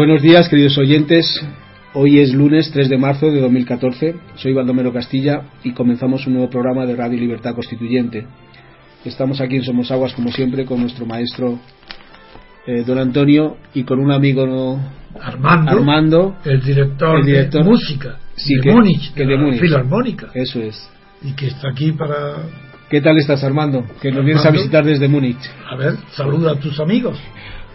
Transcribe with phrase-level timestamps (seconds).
[0.00, 1.26] Buenos días, queridos oyentes.
[1.92, 4.14] Hoy es lunes 3 de marzo de 2014.
[4.36, 8.26] Soy Baldomero Castilla y comenzamos un nuevo programa de Radio Libertad Constituyente.
[9.04, 11.58] Estamos aquí en Somosaguas, como siempre, con nuestro maestro
[12.66, 14.82] eh, don Antonio y con un amigo ¿no?
[15.20, 19.60] Armando, Armando, el director, el director de música sí, de que, Múnich, que de Múnich.
[19.60, 20.90] Filarmónica, Eso es.
[21.20, 22.36] y que está aquí para...
[22.88, 23.84] ¿Qué tal estás, Armando?
[24.00, 25.38] Que nos vienes a visitar desde Múnich.
[25.70, 27.18] A ver, saluda a tus amigos,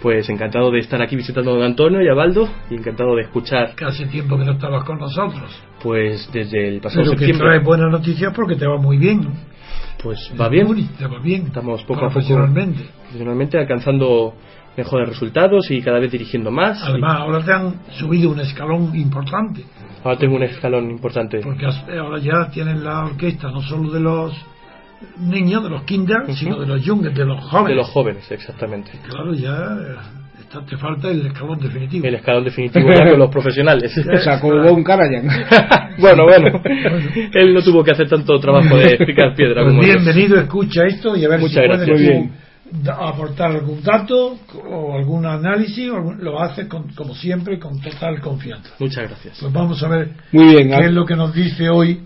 [0.06, 3.24] Pues encantado de estar aquí visitando a don Antonio y a Baldo y encantado de
[3.24, 5.50] escuchar que hace tiempo que no estabas con nosotros.
[5.82, 9.28] pues desde el pasado Pero que septiembre traes buenas noticias porque te va muy bien.
[10.04, 11.48] pues va bien te va bien.
[11.48, 13.58] Estamos poco a poco- profesionalmente.
[13.58, 14.36] alcanzando
[14.78, 19.64] mejores resultados y cada vez dirigiendo más Además, ahora te han subido un escalón importante.
[20.04, 21.66] Ahora tengo un escalón importante Porque
[21.98, 24.34] ahora ya tienes la orquesta no solo de los
[25.20, 26.34] niños, de los kinder, Ujú.
[26.36, 27.70] sino de los young, de los jóvenes.
[27.70, 29.96] de los jóvenes exactamente Claro, ya eh,
[30.42, 32.06] está- te falta el escalón definitivo.
[32.08, 35.28] el escalón definitivo ya con los profesionales O sea, como Von Karajan.
[35.98, 36.62] bueno bueno
[37.34, 41.16] él no tuvo que hacer tanto trabajo de picar piedra Pues como bienvenido, escucha esto
[41.16, 41.90] y a ver Muchas si gracias.
[41.90, 42.30] puedes
[43.00, 48.20] aportar algún dato o algún análisis, o algún- lo haces con- como siempre con total
[48.22, 48.72] confianza.
[48.80, 52.02] muchas gracias Pues vamos a ver Muy bien, qué es lo que nos dice hoy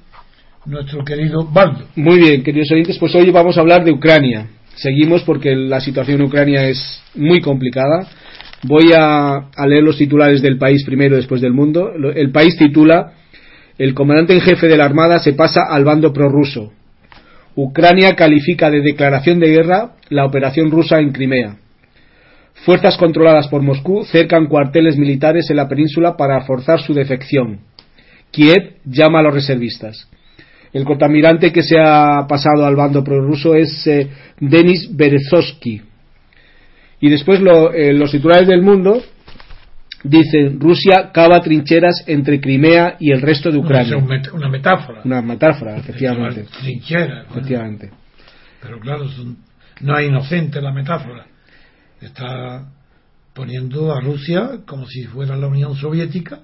[0.65, 1.85] nuestro querido Baldo.
[1.95, 4.47] Muy bien, queridos oyentes, pues hoy vamos a hablar de Ucrania.
[4.75, 8.07] Seguimos porque la situación en Ucrania es muy complicada.
[8.63, 11.91] Voy a, a leer los titulares del país primero, después del mundo.
[12.15, 13.13] El país titula
[13.77, 16.71] El comandante en jefe de la Armada se pasa al bando prorruso.
[17.55, 21.57] Ucrania califica de declaración de guerra la operación rusa en Crimea.
[22.65, 27.61] Fuerzas controladas por Moscú cercan cuarteles militares en la península para forzar su defección.
[28.31, 30.09] Kiev llama a los reservistas.
[30.73, 34.07] El contramirante que se ha pasado al bando prorruso es eh,
[34.39, 35.81] Denis Berezovsky.
[37.01, 39.01] Y después lo- eh, los titulares del mundo
[40.03, 43.97] dicen Rusia cava trincheras entre Crimea y el resto de Es Ucrania.
[43.97, 45.01] met- una metáfora.
[45.03, 46.45] Una metáfora, efectivamente.
[46.61, 47.05] Trinchera.
[47.07, 47.29] bueno.
[47.31, 47.89] efectivamente.
[48.61, 49.37] Pero claro, es un-
[49.81, 51.25] no es inocente la metáfora.
[52.01, 52.65] Está
[53.33, 56.39] poniendo a Rusia como si fuera la Unión Soviética,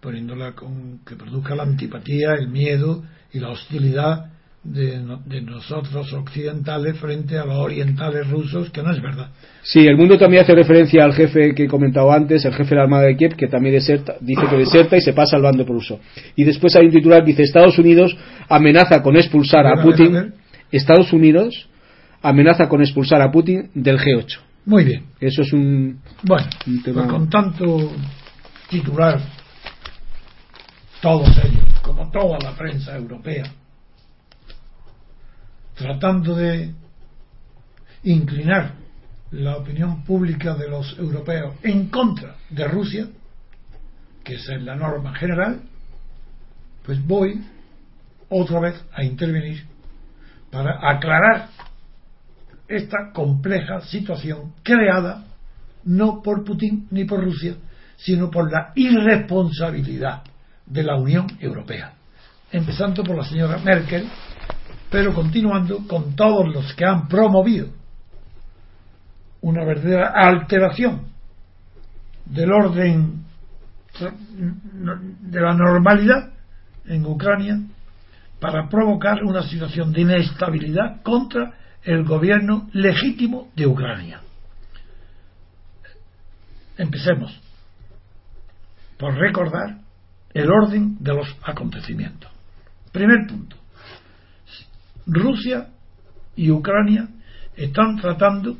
[0.00, 3.02] poniéndola con que produzca la antipatía, el miedo
[3.34, 4.30] y la hostilidad
[4.62, 9.28] de, no- de nosotros occidentales frente a los orientales rusos, que no es verdad.
[9.62, 12.76] Sí, el mundo también hace referencia al jefe que he comentado antes, el jefe de
[12.76, 15.64] la Armada de Kiev, que también deserta, dice que deserta y se pasa al bando
[15.66, 16.00] prorruso.
[16.36, 18.16] Y después hay un titular que dice Estados Unidos
[18.48, 20.12] amenaza con expulsar A a ver, a ver, a Putin.
[20.14, 20.32] ver.
[20.72, 21.68] Estados Unidos
[22.22, 24.38] amenaza con expulsar a Putin del G8.
[24.66, 25.04] Muy bien.
[25.20, 27.92] Eso es un Bueno, Un tema- pues con tanto
[28.70, 29.20] titular,
[31.02, 33.44] todos ellos, como toda la prensa europea,
[35.74, 36.72] tratando de
[38.04, 38.72] inclinar
[39.30, 43.06] la opinión pública de los europeos en contra de Rusia,
[44.24, 45.60] que es la norma general,
[46.86, 47.44] pues voy
[48.30, 49.66] otra vez a intervenir
[50.50, 51.50] para aclarar
[52.66, 55.26] esta compleja situación creada
[55.84, 57.56] no por Putin ni por Rusia,
[57.96, 60.22] sino por la irresponsabilidad
[60.66, 61.92] de la Unión Europea,
[62.50, 64.08] empezando por la señora Merkel,
[64.90, 67.68] pero continuando con todos los que han promovido
[69.40, 71.08] una verdadera alteración
[72.24, 73.24] del orden
[74.00, 76.32] de la normalidad
[76.86, 77.60] en Ucrania
[78.40, 84.20] para provocar una situación de inestabilidad contra el gobierno legítimo de Ucrania.
[86.76, 87.38] Empecemos
[88.98, 89.83] por recordar
[90.34, 92.30] el orden de los acontecimientos.
[92.92, 93.56] Primer punto.
[95.06, 95.68] Rusia
[96.36, 97.08] y Ucrania
[97.56, 98.56] están tratando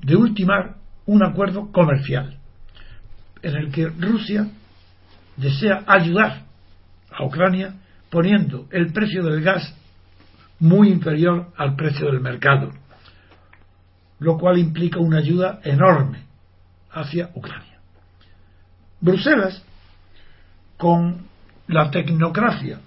[0.00, 2.38] de ultimar un acuerdo comercial
[3.42, 4.48] en el que Rusia
[5.36, 6.44] desea ayudar
[7.10, 7.74] a Ucrania
[8.10, 9.74] poniendo el precio del gas
[10.58, 12.70] muy inferior al precio del mercado,
[14.18, 16.24] lo cual implica una ayuda enorme
[16.90, 17.78] hacia Ucrania.
[19.00, 19.62] Bruselas,
[20.78, 21.26] con
[21.66, 22.80] la tecnocracia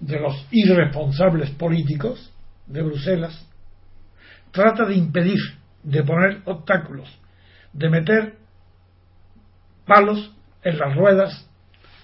[0.00, 2.32] de los irresponsables políticos
[2.66, 3.46] de Bruselas,
[4.50, 5.38] trata de impedir,
[5.82, 7.08] de poner obstáculos,
[7.72, 8.34] de meter
[9.86, 10.32] palos
[10.62, 11.48] en las ruedas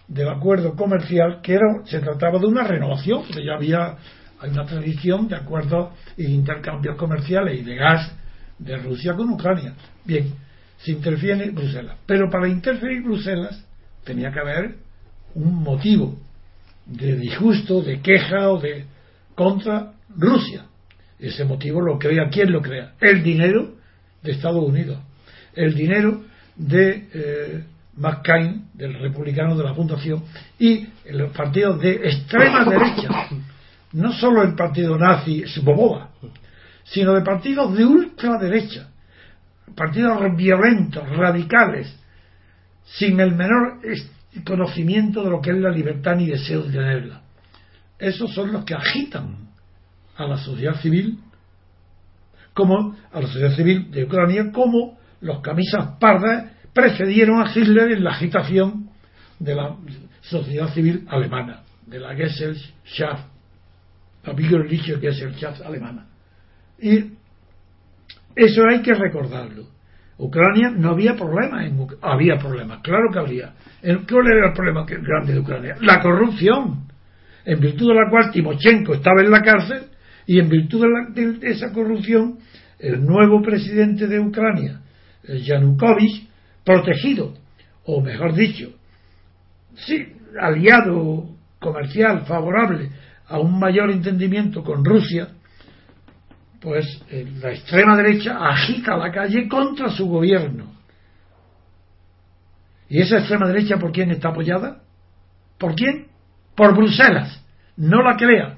[0.06, 3.96] del acuerdo comercial que era, se trataba de una renovación, porque ya había
[4.42, 8.12] una tradición de acuerdos e intercambios comerciales y de gas
[8.58, 9.74] de Rusia con Ucrania.
[10.04, 10.34] Bien,
[10.78, 11.96] se interfiere Bruselas.
[12.06, 13.64] Pero para interferir Bruselas
[14.04, 14.74] tenía que haber
[15.34, 16.18] un motivo
[16.86, 18.84] de disgusto, de queja o de
[19.34, 20.66] contra Rusia.
[21.18, 22.94] Ese motivo lo crea, ¿quién lo crea?
[23.00, 23.74] El dinero
[24.22, 24.98] de Estados Unidos.
[25.54, 26.22] el dinero
[26.56, 27.64] de eh,
[27.96, 30.24] McCain, del republicano de la fundación,
[30.58, 33.28] y los partidos de extrema derecha,
[33.92, 36.10] no solo el partido nazi Svoboda,
[36.84, 38.88] sino de partidos de ultraderecha,
[39.74, 41.94] partidos violentos, radicales,
[42.84, 43.80] sin el menor
[44.44, 47.22] conocimiento de lo que es la libertad ni deseo de tenerla.
[47.98, 49.48] Esos son los que agitan
[50.16, 51.18] a la sociedad civil,
[52.54, 58.04] como a la sociedad civil de Ucrania, como los camisas pardas precedieron a Hitler en
[58.04, 58.90] la agitación
[59.38, 59.76] de la
[60.22, 63.24] sociedad civil alemana, de la Gesellschaft,
[64.24, 64.34] la
[65.00, 66.06] Gesellschaft alemana.
[66.78, 67.12] Y
[68.34, 69.66] eso hay que recordarlo.
[70.20, 71.72] Ucrania no había problemas,
[72.02, 73.54] había problemas, claro que había.
[73.80, 75.76] ¿Cuál era el problema grande de Ucrania?
[75.80, 76.86] La corrupción,
[77.44, 79.84] en virtud de la cual Timochenko estaba en la cárcel
[80.26, 80.84] y en virtud
[81.14, 82.38] de, esa corrupción
[82.78, 84.80] el nuevo presidente de Ucrania,
[85.24, 86.28] Yanukovych,
[86.64, 87.34] protegido,
[87.84, 88.72] o mejor dicho,
[89.74, 90.06] sí,
[90.38, 92.90] aliado comercial favorable
[93.26, 95.28] a un mayor entendimiento con Rusia,
[96.60, 100.74] pues eh, la extrema derecha agita la calle contra su gobierno.
[102.88, 104.82] ¿Y esa extrema derecha por quién está apoyada?
[105.58, 106.08] ¿Por quién?
[106.54, 107.42] Por Bruselas.
[107.76, 108.56] No la crea.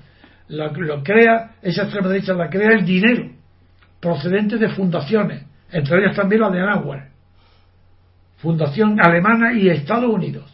[0.49, 3.31] La, lo crea, esa extrema derecha la crea el dinero
[4.03, 7.09] procedente de fundaciones, entre ellas también la de Anáhuac,
[8.39, 10.53] fundación alemana y Estados Unidos.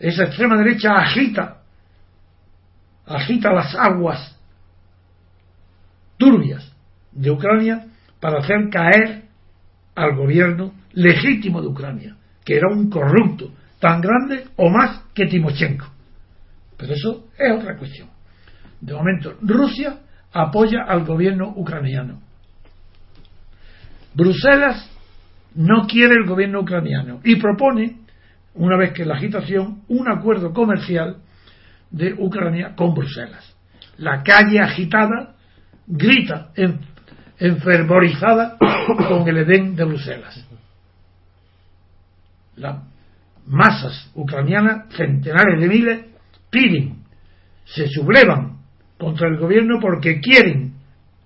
[0.00, 1.58] Esa extrema derecha agita,
[3.06, 4.33] agita las aguas
[6.16, 6.74] turbias
[7.12, 7.86] de Ucrania
[8.20, 9.24] para hacer caer
[9.94, 15.86] al gobierno legítimo de Ucrania, que era un corrupto tan grande o más que Timochenko.
[16.76, 18.08] Pero eso es otra cuestión.
[18.80, 19.98] De momento, Rusia
[20.32, 22.20] apoya al gobierno ucraniano.
[24.14, 24.90] Bruselas
[25.54, 27.98] no quiere el gobierno ucraniano y propone,
[28.54, 31.18] una vez que la agitación, un acuerdo comercial
[31.90, 33.54] de Ucrania con Bruselas.
[33.98, 35.33] La calle agitada
[35.86, 36.50] grita
[37.38, 38.56] enfervorizada
[39.08, 40.46] con el Edén de Bruselas.
[42.56, 42.82] Las
[43.46, 46.04] masas ucranianas, centenares de miles,
[46.50, 47.04] piden,
[47.64, 48.58] se sublevan
[48.98, 50.74] contra el gobierno porque quieren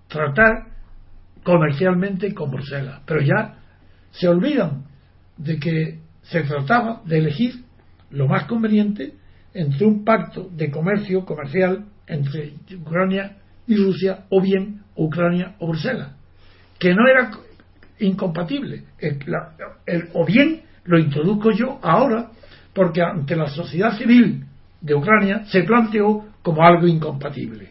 [0.09, 0.69] tratar
[1.43, 3.01] comercialmente con Bruselas.
[3.07, 3.57] Pero ya
[4.11, 4.85] se olvidan
[5.37, 7.65] de que se trataba de elegir
[8.11, 9.15] lo más conveniente
[9.55, 13.37] entre un pacto de comercio comercial entre Ucrania
[13.69, 16.13] y Rusia, o bien Ucrania o Bruselas,
[16.79, 17.31] que no era
[18.01, 18.85] incompatible.
[18.99, 22.31] El, o bien lo introduzco yo ahora,
[22.73, 24.45] porque ante la sociedad civil
[24.81, 27.71] de Ucrania se planteó como algo incompatible.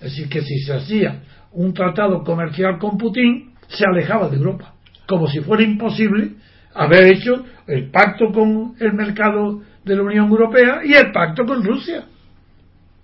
[0.00, 4.74] Es decir, que si se hacía un tratado comercial con Putin, se alejaba de Europa,
[5.06, 6.32] como si fuera imposible
[6.74, 11.64] haber hecho el pacto con el mercado de la Unión Europea y el pacto con
[11.64, 12.04] Rusia.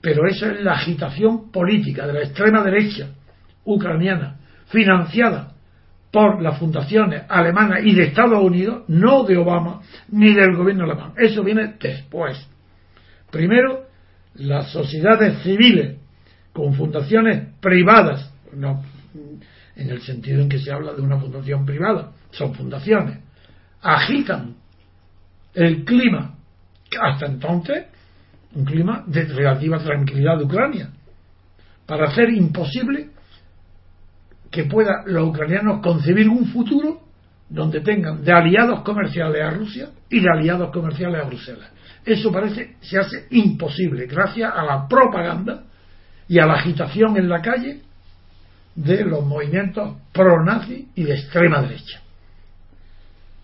[0.03, 3.09] Pero esa es la agitación política de la extrema derecha
[3.65, 5.53] ucraniana, financiada
[6.11, 11.13] por las fundaciones alemanas y de Estados Unidos, no de Obama ni del gobierno alemán.
[11.17, 12.37] Eso viene después.
[13.31, 13.87] Primero,
[14.35, 15.99] las sociedades civiles
[16.53, 18.83] con fundaciones privadas, no
[19.77, 23.21] en el sentido en que se habla de una fundación privada, son fundaciones,
[23.81, 24.57] agitan
[25.55, 26.35] el clima
[27.01, 27.87] hasta entonces
[28.55, 30.91] un clima de relativa tranquilidad de Ucrania,
[31.87, 33.11] para hacer imposible
[34.51, 37.01] que puedan los ucranianos concebir un futuro
[37.49, 41.71] donde tengan de aliados comerciales a Rusia y de aliados comerciales a Bruselas.
[42.05, 45.65] Eso parece se hace imposible gracias a la propaganda
[46.29, 47.83] y a la agitación en la calle
[48.75, 52.01] de los movimientos pro-nazi y de extrema derecha.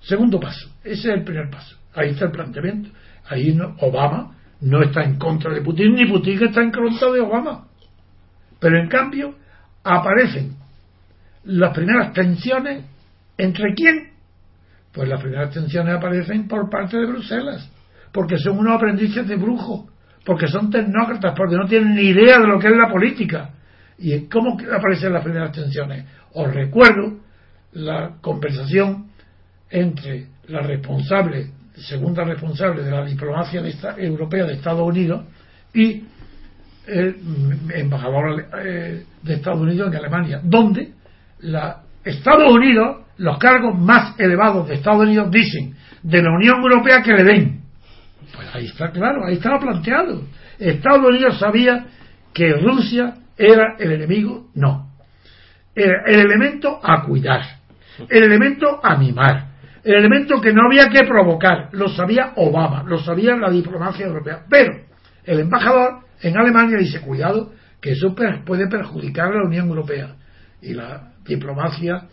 [0.00, 1.76] Segundo paso, ese es el primer paso.
[1.94, 2.90] Ahí está el planteamiento.
[3.28, 7.66] Ahí Obama no está en contra de Putin, ni Putin está en contra de Obama.
[8.58, 9.34] Pero en cambio
[9.84, 10.56] aparecen
[11.44, 12.84] las primeras tensiones
[13.36, 14.10] entre quién?
[14.92, 17.70] Pues las primeras tensiones aparecen por parte de Bruselas,
[18.12, 19.88] porque son unos aprendices de brujo,
[20.24, 23.50] porque son tecnócratas, porque no tienen ni idea de lo que es la política.
[23.98, 26.04] ¿Y cómo aparecen las primeras tensiones?
[26.34, 27.18] Os recuerdo
[27.72, 29.08] la conversación
[29.70, 31.50] entre la responsable
[31.80, 33.62] segunda responsable de la diplomacia
[33.96, 35.24] europea de Estados Unidos
[35.74, 36.04] y
[36.86, 37.16] el
[37.74, 40.92] embajador eh, de Estados Unidos en Alemania, donde
[41.40, 47.02] la, Estados Unidos, los cargos más elevados de Estados Unidos dicen de la Unión Europea
[47.02, 47.60] que le den.
[48.34, 50.22] Pues ahí está claro, ahí estaba planteado.
[50.58, 51.86] Estados Unidos sabía
[52.32, 54.90] que Rusia era el enemigo, no.
[55.74, 57.42] Era el elemento a cuidar.
[58.08, 59.47] el elemento animal,
[59.84, 64.44] el elemento que no había que provocar, lo sabía Obama, lo sabía la diplomacia europea.
[64.48, 64.72] Pero
[65.24, 70.16] el embajador en Alemania dice, cuidado, que eso puede perjudicar a la Unión Europea.
[70.60, 72.06] Y la diplomacia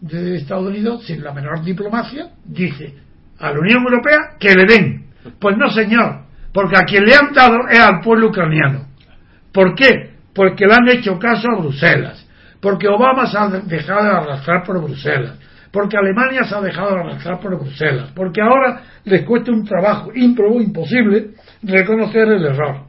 [0.00, 2.94] de Estados Unidos, sin la menor diplomacia, dice
[3.38, 5.06] a la Unión Europea que le den.
[5.38, 6.22] Pues no, señor,
[6.52, 8.86] porque a quien le han dado es al pueblo ucraniano.
[9.52, 10.14] ¿Por qué?
[10.34, 12.26] Porque le han hecho caso a Bruselas,
[12.60, 15.38] porque Obama se ha dejado de arrastrar por Bruselas,
[15.76, 20.10] porque Alemania se ha dejado de arrastrar por Bruselas, porque ahora les cuesta un trabajo
[20.14, 22.84] ímprobo, imposible, reconocer el error.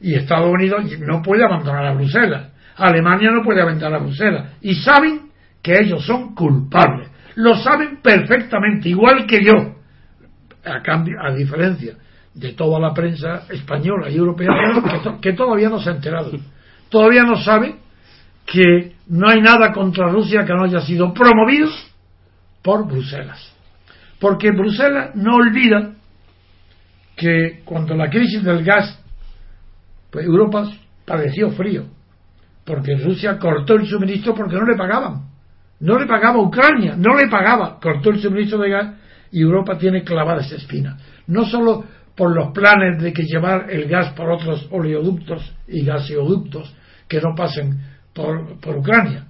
[0.00, 4.74] Y Estados Unidos no puede abandonar a Bruselas, Alemania no puede abandonar a Bruselas, y
[4.74, 5.30] saben
[5.62, 7.08] que ellos son culpables.
[7.36, 9.76] Lo saben perfectamente, igual que yo.
[10.64, 11.94] A, cambio, a diferencia
[12.34, 14.48] de toda la prensa española y europea
[15.22, 16.32] que, todavía no se ha enterado.
[16.88, 17.76] Todavía no sabe
[18.50, 21.68] que no hay nada contra Rusia que no haya sido promovido
[22.62, 23.54] por Bruselas.
[24.18, 25.92] Porque Bruselas no olvida
[27.16, 28.98] que cuando la crisis del gas,
[30.10, 30.68] pues Europa
[31.04, 31.86] padeció frío,
[32.64, 35.28] porque Rusia cortó el suministro porque no le pagaban.
[35.78, 38.94] No le pagaba Ucrania, no le pagaba, cortó el suministro de gas
[39.30, 40.98] y Europa tiene clavada esa espina.
[41.28, 41.84] No solo
[42.16, 46.74] por los planes de que llevar el gas por otros oleoductos y gaseoductos
[47.06, 49.26] que no pasen por, por Ucrania,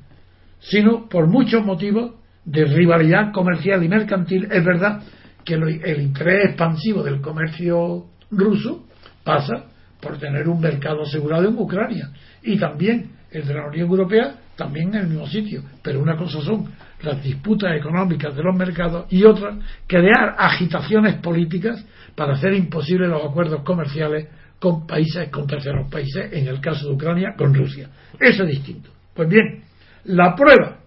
[0.60, 2.12] sino por muchos motivos
[2.44, 4.48] de rivalidad comercial y mercantil.
[4.50, 5.02] Es verdad
[5.44, 8.86] que el interés expansivo del comercio ruso
[9.24, 9.66] pasa
[10.00, 12.10] por tener un mercado asegurado en Ucrania
[12.42, 15.62] y también el de la Unión Europea también en el mismo sitio.
[15.82, 16.70] Pero una cosa son
[17.02, 19.56] las disputas económicas de los mercados y otra
[19.86, 21.84] crear agitaciones políticas
[22.14, 24.28] para hacer imposible los acuerdos comerciales
[24.60, 27.88] con países, con terceros países, en el caso de Ucrania, con Rusia.
[28.20, 28.90] Eso es distinto.
[29.14, 29.64] Pues bien,
[30.04, 30.78] la prueba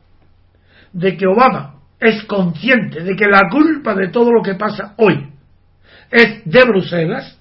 [0.94, 5.28] de que Obama es consciente de que la culpa de todo lo que pasa hoy
[6.12, 7.40] es de Bruselas,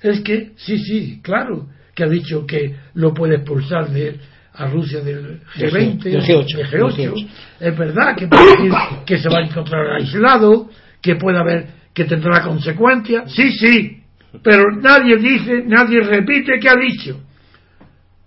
[0.00, 4.18] es que, sí, sí, claro, que ha dicho que lo puede expulsar de
[4.54, 7.28] a Rusia del G20, del G8, G8.
[7.60, 8.72] Es verdad que puede decir
[9.04, 10.70] que se va a encontrar aislado,
[11.02, 13.30] que puede haber, que tendrá consecuencias.
[13.32, 14.02] Sí, sí,
[14.42, 17.20] pero nadie dice, nadie repite que ha dicho.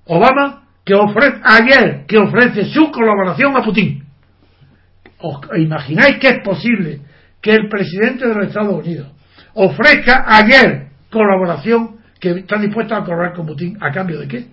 [0.06, 4.04] Obama que ofrece ayer que ofrece su colaboración a Putin.
[5.20, 7.02] ¿Os imagináis que es posible
[7.42, 9.08] que el presidente de los Estados Unidos
[9.54, 14.46] ofrezca ayer colaboración que está dispuesto a colaborar con Putin a cambio de qué?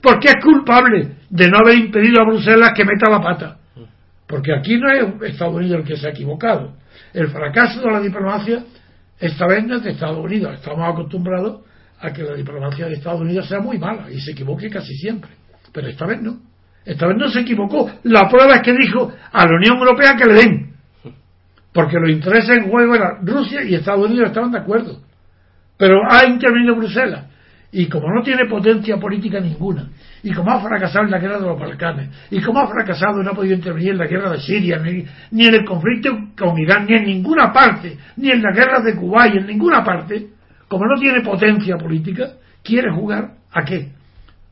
[0.00, 3.56] Porque es culpable de no haber impedido a Bruselas que meta la pata.
[4.26, 6.74] Porque aquí no es Estados Unidos el que se ha equivocado.
[7.12, 8.64] El fracaso de la diplomacia
[9.18, 10.54] esta vez no es de Estados Unidos.
[10.54, 11.62] Estamos acostumbrados
[12.00, 15.30] a que la diplomacia de Estados Unidos sea muy mala y se equivoque casi siempre.
[15.72, 16.40] Pero esta vez no.
[16.84, 17.90] Esta vez no se equivocó.
[18.04, 20.76] La prueba es que dijo a la Unión Europea que le den.
[21.72, 25.00] Porque los intereses en juego eran Rusia y Estados Unidos estaban de acuerdo.
[25.76, 27.31] Pero ha intervenido Bruselas
[27.74, 29.88] y como no tiene potencia política ninguna,
[30.22, 33.24] y como ha fracasado en la guerra de los Balcanes, y como ha fracasado y
[33.24, 36.84] no ha podido intervenir en la guerra de Siria, ni, en el conflicto con Irán,
[36.86, 40.28] ni en ninguna parte, ni en la guerra de y en ninguna parte,
[40.68, 43.90] como no tiene potencia política, quiere jugar a qué?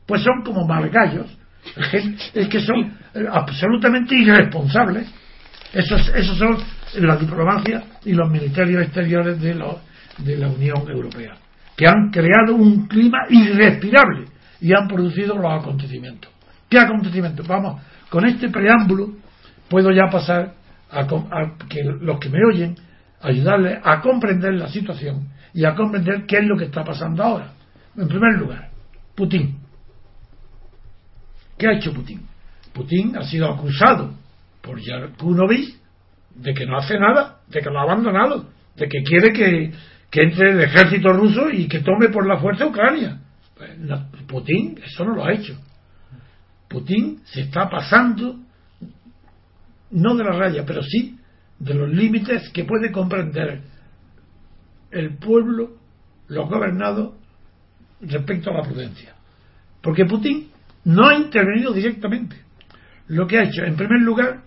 [0.07, 1.27] Pues son como margallos,
[2.33, 2.97] es que son
[3.31, 5.07] absolutamente irresponsables.
[5.71, 6.57] Esos, esos son
[6.95, 9.53] la diplomacia y los ministerios exteriores de,
[10.17, 11.35] de la Unión Europea
[11.81, 14.25] que han creado un clima irrespirable
[14.59, 16.31] y han producido los acontecimientos.
[16.69, 17.47] ¿Qué acontecimientos?
[17.47, 19.15] Vamos, con este preámbulo
[19.67, 20.53] puedo ya pasar
[20.91, 21.07] a,
[21.67, 22.75] que los que me oyen,
[23.19, 27.53] ayudarles a comprender la situación y a comprender qué es lo que está pasando ahora.
[27.97, 28.69] En primer lugar,
[29.15, 29.57] Putin.
[31.57, 32.21] ¿Qué ha hecho Putin?
[32.73, 34.13] Putin ha sido acusado
[34.61, 35.79] por Yakunovich
[36.35, 39.73] de que no hace nada, de que lo ha abandonado, de que quiere que
[40.11, 43.21] que entre el ejército ruso y que tome por la fuerza Ucrania.
[43.55, 43.71] Pues,
[44.27, 45.57] Putin eso no lo ha hecho.
[46.67, 48.37] Putin se está pasando,
[49.91, 51.17] no de la raya, pero sí
[51.57, 53.61] de los límites que puede comprender
[54.91, 55.77] el pueblo,
[56.27, 57.13] los gobernados,
[58.01, 59.13] respecto a la prudencia.
[59.81, 60.49] Porque Putin
[60.85, 62.35] no ha intervenido directamente.
[63.07, 64.41] Lo que ha hecho, en primer lugar,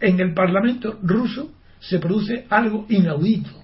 [0.00, 3.63] en el Parlamento ruso se produce algo inaudito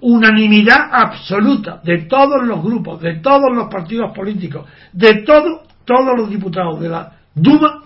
[0.00, 6.28] unanimidad absoluta de todos los grupos, de todos los partidos políticos, de todo, todos los
[6.28, 7.82] diputados de la Duma,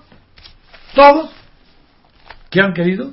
[0.95, 1.31] todos
[2.51, 3.13] que han querido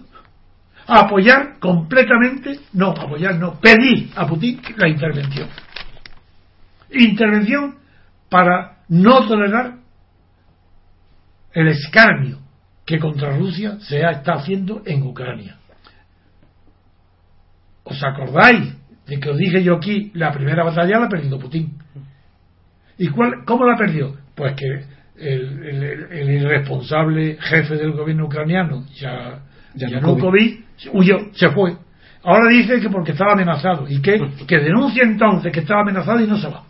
[0.87, 5.49] apoyar completamente, no, apoyar, no, pedir a Putin la intervención.
[6.91, 7.75] Intervención
[8.29, 9.75] para no tolerar
[11.51, 12.39] el escarnio
[12.85, 15.57] que contra Rusia se está haciendo en Ucrania.
[17.83, 18.76] ¿Os acordáis
[19.07, 21.77] de que os dije yo aquí, la primera batalla la ha perdido Putin?
[22.97, 24.15] ¿Y cuál, cómo la perdió?
[24.35, 24.83] Pues que
[25.19, 29.39] el, irresponsable jefe del gobierno ucraniano, ya,
[29.75, 31.75] Yanukovych, huyó, se fue.
[32.23, 36.27] Ahora dice que porque estaba amenazado y que, que denuncia entonces que estaba amenazado y
[36.27, 36.63] no se va.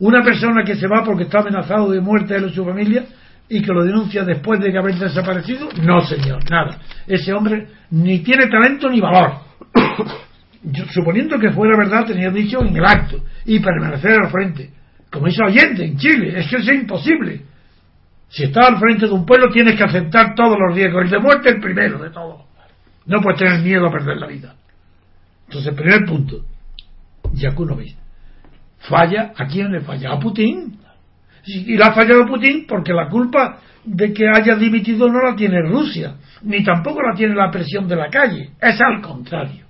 [0.00, 3.04] Una persona que se va porque está amenazado de muerte de su familia
[3.48, 6.78] y que lo denuncia después de que haber desaparecido, no señor, nada.
[7.06, 9.32] Ese hombre ni tiene talento ni valor.
[10.92, 14.70] Suponiendo que fuera verdad, tenía dicho en el acto y permanecer al frente
[15.10, 17.42] como hizo Allende en Chile, es que es imposible.
[18.28, 21.18] Si estás al frente de un pueblo tienes que aceptar todos los riesgos, el de
[21.18, 22.42] muerte el primero de todos.
[23.06, 24.54] No puedes tener miedo a perder la vida.
[25.46, 26.44] Entonces, primer punto,
[27.32, 27.96] Yakunovich.
[28.80, 29.32] ¿Falla?
[29.34, 30.12] ¿A quién le falla?
[30.12, 30.78] A Putin.
[31.46, 35.62] Y le ha fallado Putin porque la culpa de que haya dimitido no la tiene
[35.62, 38.50] Rusia, ni tampoco la tiene la presión de la calle.
[38.60, 39.64] Es al contrario.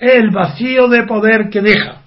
[0.00, 2.00] El vacío de poder que deja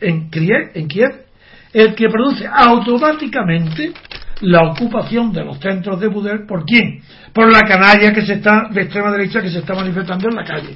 [0.00, 1.26] en Kiev, en Kiev,
[1.72, 3.92] el que produce automáticamente
[4.40, 7.00] la ocupación de los centros de poder por quién?
[7.32, 10.44] Por la canalla que se está de extrema derecha que se está manifestando en la
[10.44, 10.74] calle,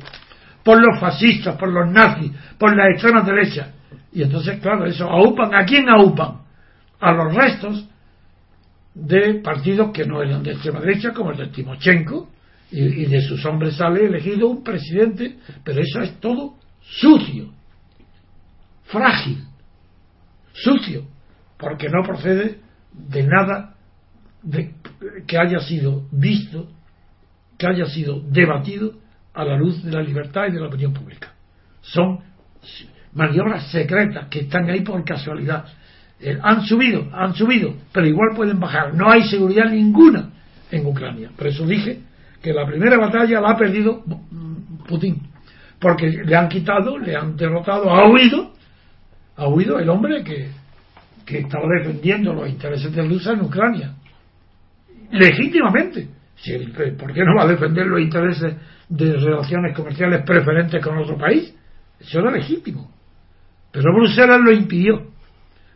[0.62, 3.72] por los fascistas, por los nazis, por la extrema derecha.
[4.12, 6.38] Y entonces, claro, eso aupan, ¿a quién aupan?
[7.00, 7.88] A los restos
[8.94, 12.30] de partidos que no eran de extrema derecha, como el de Timochenko,
[12.70, 17.56] y, y de sus hombres sale elegido un presidente, pero eso es todo sucio
[18.86, 19.44] frágil,
[20.52, 21.04] sucio,
[21.58, 22.60] porque no procede
[22.92, 23.74] de nada
[24.42, 24.74] de,
[25.26, 26.68] que haya sido visto,
[27.58, 28.94] que haya sido debatido
[29.34, 31.32] a la luz de la libertad y de la opinión pública.
[31.80, 32.20] Son
[33.12, 35.66] maniobras secretas que están ahí por casualidad.
[36.20, 38.94] Eh, han subido, han subido, pero igual pueden bajar.
[38.94, 40.30] No hay seguridad ninguna
[40.70, 41.30] en Ucrania.
[41.36, 42.00] Por eso dije
[42.46, 44.04] que la primera batalla la ha perdido
[44.86, 45.20] Putin,
[45.80, 48.52] porque le han quitado, le han derrotado, ha huido
[49.38, 50.48] ha huido el hombre que,
[51.26, 53.94] que estaba defendiendo los intereses de Rusia en Ucrania.
[55.10, 56.08] Legítimamente.
[56.96, 58.54] ¿Por qué no va a defender los intereses
[58.88, 61.52] de relaciones comerciales preferentes con otro país?
[61.98, 62.92] Eso era legítimo.
[63.72, 65.10] Pero Bruselas lo impidió.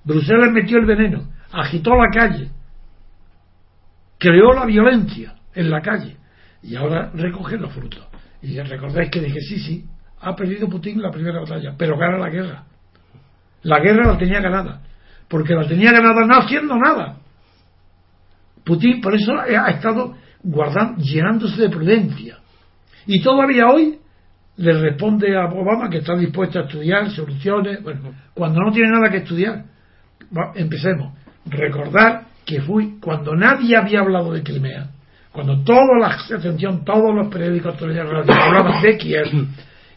[0.05, 2.49] Bruselas metió el veneno, agitó la calle,
[4.19, 6.21] creó la violencia en la calle
[6.63, 8.07] y ahora recoge los frutos.
[8.43, 9.85] Y recordáis que dije, sí, sí,
[10.21, 12.65] ha perdido Putin la primera batalla, pero gana la guerra.
[13.63, 14.81] La guerra la tenía ganada,
[15.29, 17.19] porque la tenía ganada no haciendo nada.
[18.65, 22.39] Putin por eso ha estado guardando, llenándose de prudencia.
[23.07, 23.99] Y todavía hoy
[24.57, 27.83] le responde a Obama que está dispuesto a estudiar soluciones.
[27.83, 29.65] Bueno, cuando no tiene nada que estudiar,
[30.55, 31.15] empecemos.
[31.47, 34.91] Recordar que fui cuando nadie había hablado de Crimea,
[35.33, 39.47] cuando toda la atención, todos los periódicos hablaban de Kiev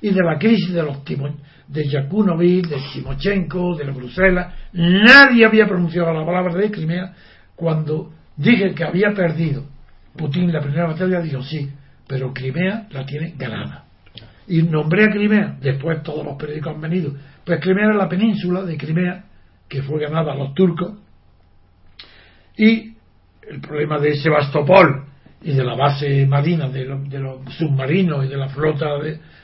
[0.01, 1.03] y de la crisis de los
[1.67, 7.13] de Yakunovich, de Timochenko, de la Bruselas, nadie había pronunciado la palabra de Crimea
[7.55, 9.65] cuando dije que había perdido
[10.15, 11.71] Putin la primera batalla, dijo sí,
[12.07, 13.85] pero Crimea la tiene ganada.
[14.47, 18.63] Y nombré a Crimea, después todos los periódicos han venido, pues Crimea era la península
[18.63, 19.23] de Crimea
[19.67, 20.99] que fue ganada a los turcos
[22.55, 22.93] y
[23.49, 25.12] el problema de Sebastopol
[25.43, 28.87] y de la base marina de, los submarinos y de la flota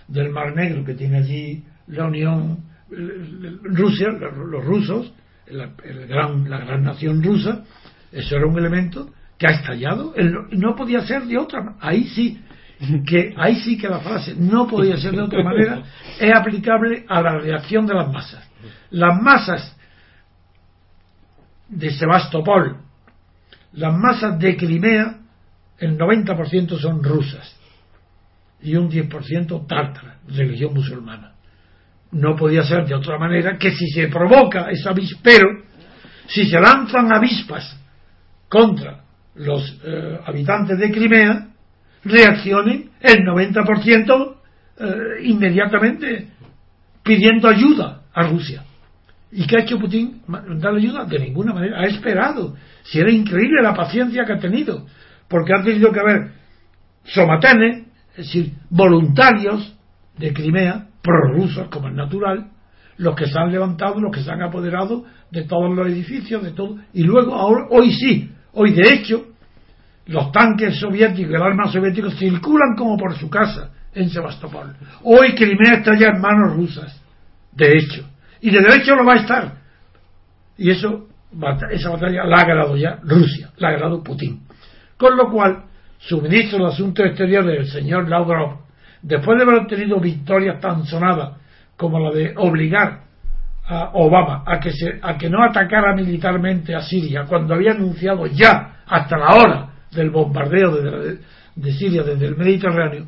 [0.08, 5.14] del Mar Negro que tiene allí la Unión Rusia, los rusos,
[5.48, 5.70] la,
[6.08, 7.64] gran, la gran nación rusa,
[8.12, 10.14] eso era un elemento que ha estallado.
[10.52, 12.42] no podía ser de otra Ahí sí,
[13.06, 15.84] que ahí sí que la frase no podía ser de otra manera
[16.20, 18.50] es aplicable a la reacción de las masas.
[18.90, 19.78] Las masas
[21.68, 22.78] de Sebastopol,
[23.74, 25.19] las masas de Crimea,
[25.80, 27.56] el 90% son rusas
[28.62, 31.34] y un 10% tártara, religión musulmana
[32.12, 35.64] no podía ser de otra manera que si se provoca ese avispero,
[36.28, 37.78] si se lanzan avispas
[38.48, 39.02] contra
[39.36, 41.48] los eh, habitantes de Crimea,
[42.04, 44.36] reaccionen el 90%
[44.80, 44.86] eh,
[45.24, 46.30] inmediatamente
[47.04, 48.64] pidiendo ayuda a Rusia.
[49.32, 50.22] ¿Y qué ha hecho Putin?
[50.58, 51.06] ¿Darle ayuda?
[51.06, 51.82] De ninguna manera.
[51.82, 52.56] Ha esperado.
[52.84, 54.88] Si era increíble la paciencia que ha tenido.
[55.30, 56.32] Porque ha tenido que haber
[57.04, 59.76] somatenes, es decir, voluntarios
[60.18, 62.52] de Crimea, prorrusos, como es natural,
[62.98, 66.52] los que se han levantado, los que se han apoderado de todos los edificios, de
[66.52, 66.78] todo.
[66.94, 69.26] Y luego, ahora, hoy sí, hoy de hecho,
[70.08, 74.76] los tanques soviéticos, el arma soviético circulan como por su casa en Sebastopol.
[75.04, 77.02] Hoy Crimea está ya en manos rusas,
[77.54, 78.10] de hecho.
[78.42, 79.54] Y de derecho lo va a estar.
[80.58, 81.08] Y eso,
[81.72, 84.42] esa batalla la ha ganado ya Rusia, la ha ganado Putin.
[85.00, 85.64] Con lo cual,
[85.98, 88.60] su ministro de Asuntos Exteriores, el señor Lavrov,
[89.02, 91.38] después de haber obtenido victorias tan sonadas
[91.78, 93.04] como la de obligar
[93.66, 98.26] a Obama a que, se, a que no atacara militarmente a Siria, cuando había anunciado
[98.26, 101.20] ya hasta la hora del bombardeo de,
[101.56, 103.08] de Siria desde el Mediterráneo,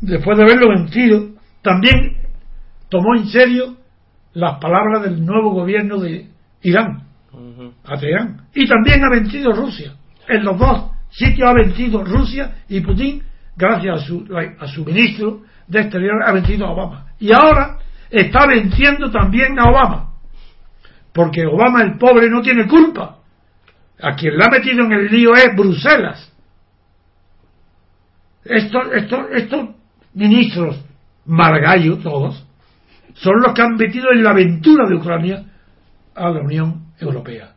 [0.00, 2.22] después de haberlo vencido, también
[2.88, 3.76] tomó en serio
[4.32, 6.26] las palabras del nuevo gobierno de
[6.62, 7.02] Irán,
[7.84, 9.92] a Teherán, y también ha vencido Rusia.
[10.30, 13.22] En los dos sitios ha vencido Rusia y Putin,
[13.56, 14.26] gracias a su,
[14.58, 17.06] a su ministro de Exterior, ha vencido a Obama.
[17.18, 20.14] Y ahora está venciendo también a Obama,
[21.12, 23.18] porque Obama, el pobre, no tiene culpa.
[24.02, 26.32] A quien la ha metido en el lío es Bruselas.
[28.44, 29.68] Estos, estos, estos
[30.14, 30.82] ministros
[31.26, 32.46] margallo todos,
[33.14, 35.44] son los que han metido en la aventura de Ucrania
[36.14, 37.49] a la Unión Europea.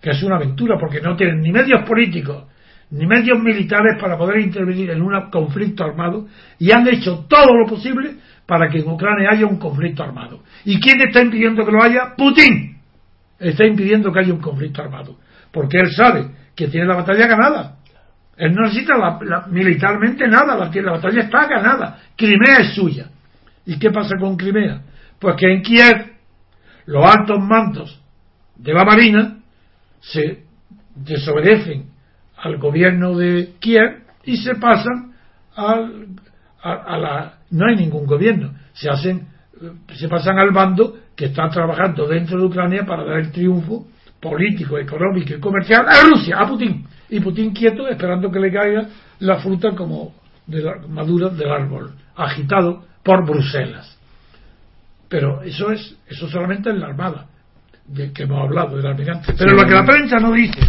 [0.00, 2.44] Que es una aventura porque no tienen ni medios políticos
[2.90, 6.26] ni medios militares para poder intervenir en un conflicto armado
[6.58, 10.42] y han hecho todo lo posible para que en Ucrania haya un conflicto armado.
[10.64, 12.14] ¿Y quién está impidiendo que lo haya?
[12.16, 12.78] Putin.
[13.38, 15.16] Está impidiendo que haya un conflicto armado.
[15.52, 17.76] Porque él sabe que tiene la batalla ganada.
[18.36, 18.94] Él no necesita
[19.48, 21.98] militarmente nada, la, la batalla está ganada.
[22.16, 23.06] Crimea es suya.
[23.66, 24.82] ¿Y qué pasa con Crimea?
[25.18, 26.06] Pues que en Kiev
[26.86, 28.02] los altos mandos
[28.56, 29.39] de la Marina
[30.00, 30.44] se
[30.94, 31.90] desobedecen
[32.36, 35.14] al gobierno de Kiev y se pasan
[35.54, 36.06] al,
[36.62, 37.34] a, la...
[37.50, 39.28] No hay ningún gobierno, se hacen
[39.94, 43.88] se pasan al bando que está trabajando dentro de Ucrania para dar el triunfo
[44.20, 46.86] político, económico y comercial a Rusia, a Putin.
[47.10, 50.14] Y Putin quieto esperando que le caiga la fruta como
[50.46, 53.98] de la madura del árbol, agitado por Bruselas.
[55.08, 57.26] Pero eso es, eso solamente en la Armada,
[57.92, 59.34] de que hemos hablado, del almirante.
[59.36, 60.60] Pero lo que la prensa no dice,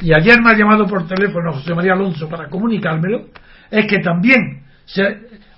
[0.00, 3.26] y ayer me ha llamado por teléfono José María Alonso para comunicármelo,
[3.70, 5.02] es que también se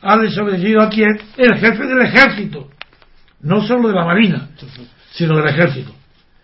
[0.00, 2.68] ha desobedecido aquí el jefe del ejército,
[3.42, 4.48] no solo de la Marina,
[5.11, 5.92] sino del ejército.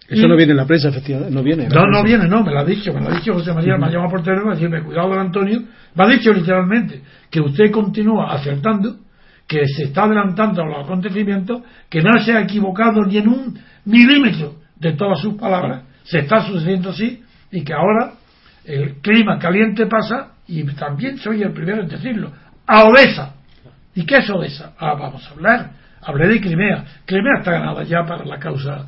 [0.07, 1.35] Eso no viene en la prensa, efectivamente.
[1.35, 1.69] No viene.
[1.69, 3.87] No, no viene, no, me lo ha dicho, me lo ha dicho José María, me
[3.87, 5.63] ha llamado por teléfono a decirme, cuidado don Antonio,
[5.95, 8.97] me ha dicho literalmente que usted continúa acertando,
[9.47, 13.59] que se está adelantando a los acontecimientos, que no se ha equivocado ni en un
[13.87, 18.15] milímetro de todas sus palabras, se está sucediendo así, y que ahora
[18.65, 22.33] el clima caliente pasa, y también soy el primero en decirlo,
[22.67, 23.35] a Odessa.
[23.95, 24.75] ¿Y qué es Odessa?
[24.79, 25.71] Ah, vamos a hablar.
[26.03, 26.85] Hablé de Crimea.
[27.05, 28.87] Crimea está ganada ya para la causa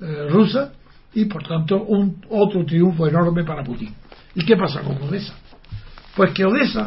[0.00, 0.72] eh, rusa
[1.14, 3.94] y por tanto un otro triunfo enorme para Putin.
[4.34, 5.34] ¿Y qué pasa con Odessa?
[6.14, 6.84] Pues que Odessa,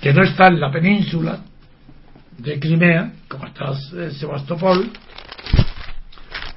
[0.00, 1.38] que no está en la península
[2.38, 3.74] de Crimea, como está
[4.10, 4.90] Sebastopol,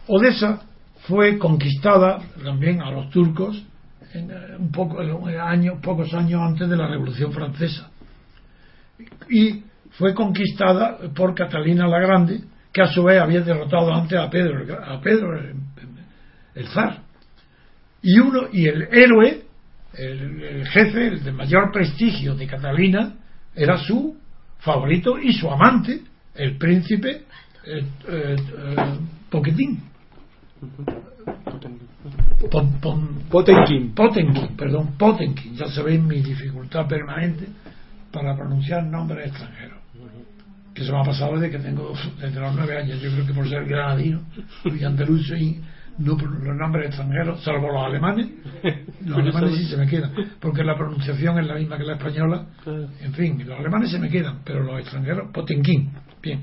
[0.07, 0.61] Odessa
[1.09, 3.65] fue conquistada también a los turcos
[4.13, 7.89] en, eh, un poco, en pocos años antes de la Revolución Francesa.
[9.27, 12.41] Y fue conquistada por Catalina la Grande,
[12.71, 15.39] que a su vez había derrotado antes a Pedro, a Pedro
[16.53, 16.99] el, zar.
[18.03, 19.41] Y uno, y el héroe,
[19.95, 23.15] el, jefe, de mayor prestigio de Catalina,
[23.55, 24.15] era su
[24.59, 26.01] favorito y su amante,
[26.35, 27.23] el príncipe
[27.65, 28.35] eh, eh,
[32.49, 33.19] Poquetín.
[33.29, 33.93] Potenkin.
[33.93, 35.55] Potenkin, perdón, Potenkin.
[35.55, 37.47] Ya sabéis mi dificultad permanente
[38.11, 39.79] para pronunciar nombres extranjeros
[40.73, 43.01] que se me ha pasado desde que tengo desde los nueve años.
[43.01, 44.21] Yo creo que por ser granadino
[44.65, 45.61] y andaluz y
[45.97, 48.29] no los nombres extranjeros, salvo los alemanes,
[49.05, 52.45] los alemanes sí se me quedan, porque la pronunciación es la misma que la española.
[53.01, 55.91] En fin, los alemanes se me quedan, pero los extranjeros, Potenquín.
[56.21, 56.39] Bien,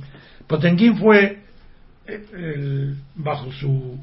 [0.47, 1.46] Potenquín fue
[2.09, 3.99] eh, bajo su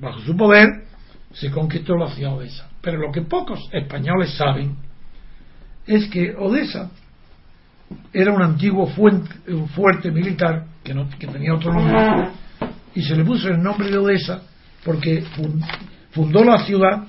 [0.00, 0.84] bajo su poder
[1.32, 2.68] se conquistó la ciudad de Odessa.
[2.80, 4.76] Pero lo que pocos españoles saben
[5.86, 6.90] es que Odessa
[8.12, 12.30] era un antiguo fuerte militar que, no, que tenía otro nombre
[12.94, 14.42] y se le puso el nombre de Odessa
[14.84, 15.24] porque
[16.10, 17.04] fundó la ciudad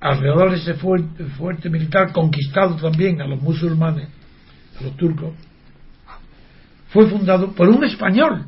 [0.00, 4.08] alrededor de ese fuerte, militar conquistado también a los musulmanes,
[4.78, 5.34] a los turcos,
[6.90, 8.46] fue fundado por un español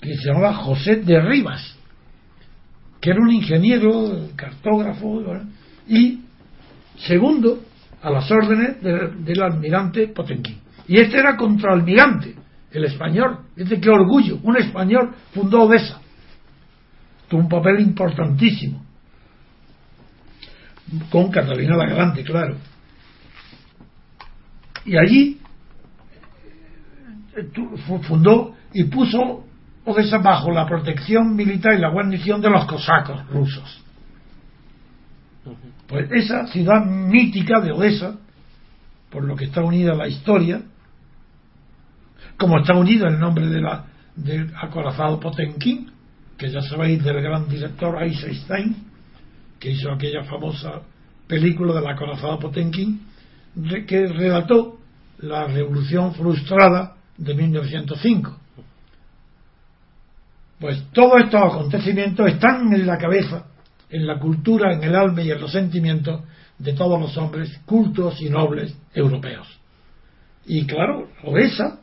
[0.00, 1.76] que se llamaba José de Rivas,
[3.00, 5.22] que era un ingeniero, cartógrafo,
[5.86, 6.20] y
[6.96, 7.62] segundo,
[8.02, 10.58] a las órdenes del almirante Potenquín.
[10.86, 12.34] Y este era contraalmirante,
[12.70, 13.40] el español.
[13.56, 16.00] Dice qué orgullo, un español fundó Odessa.
[17.28, 18.84] Tuvo un papel importantísimo.
[21.10, 22.56] Con Catalina la Grande, claro.
[24.86, 25.38] Y allí
[28.06, 29.44] fundó y puso
[29.84, 33.82] Odessa bajo la protección militar y la guarnición de los cosacos rusos.
[35.86, 38.16] Pues esa ciudad mítica de Odessa,
[39.10, 40.60] por lo que está unida la historia,
[42.36, 45.90] como está unido el nombre de la, del acorazado Potenkin,
[46.36, 48.76] que ya sabéis del gran director Eisenstein,
[49.58, 50.82] que hizo aquella famosa
[51.26, 53.00] película del acorazado Potenkin,
[53.86, 54.78] que relató
[55.20, 58.36] la revolución frustrada de 1905.
[60.58, 63.46] Pues todos estos acontecimientos están en la cabeza,
[63.90, 66.22] en la cultura, en el alma y en los sentimientos
[66.58, 69.46] de todos los hombres cultos y nobles europeos.
[70.46, 71.80] Y claro, Odessa,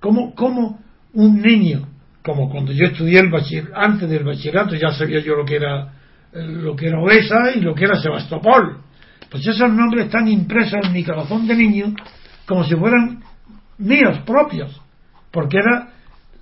[0.00, 0.80] como, como
[1.14, 1.88] un niño,
[2.22, 5.94] como cuando yo estudié el bachiller, antes del bachillerato ya sabía yo lo que era
[6.32, 8.82] eh, lo que era Odessa y lo que era Sebastopol.
[9.30, 11.94] Pues esos nombres están impresos en mi corazón de niño
[12.46, 13.22] como si fueran
[13.80, 14.80] míos propios,
[15.30, 15.90] porque era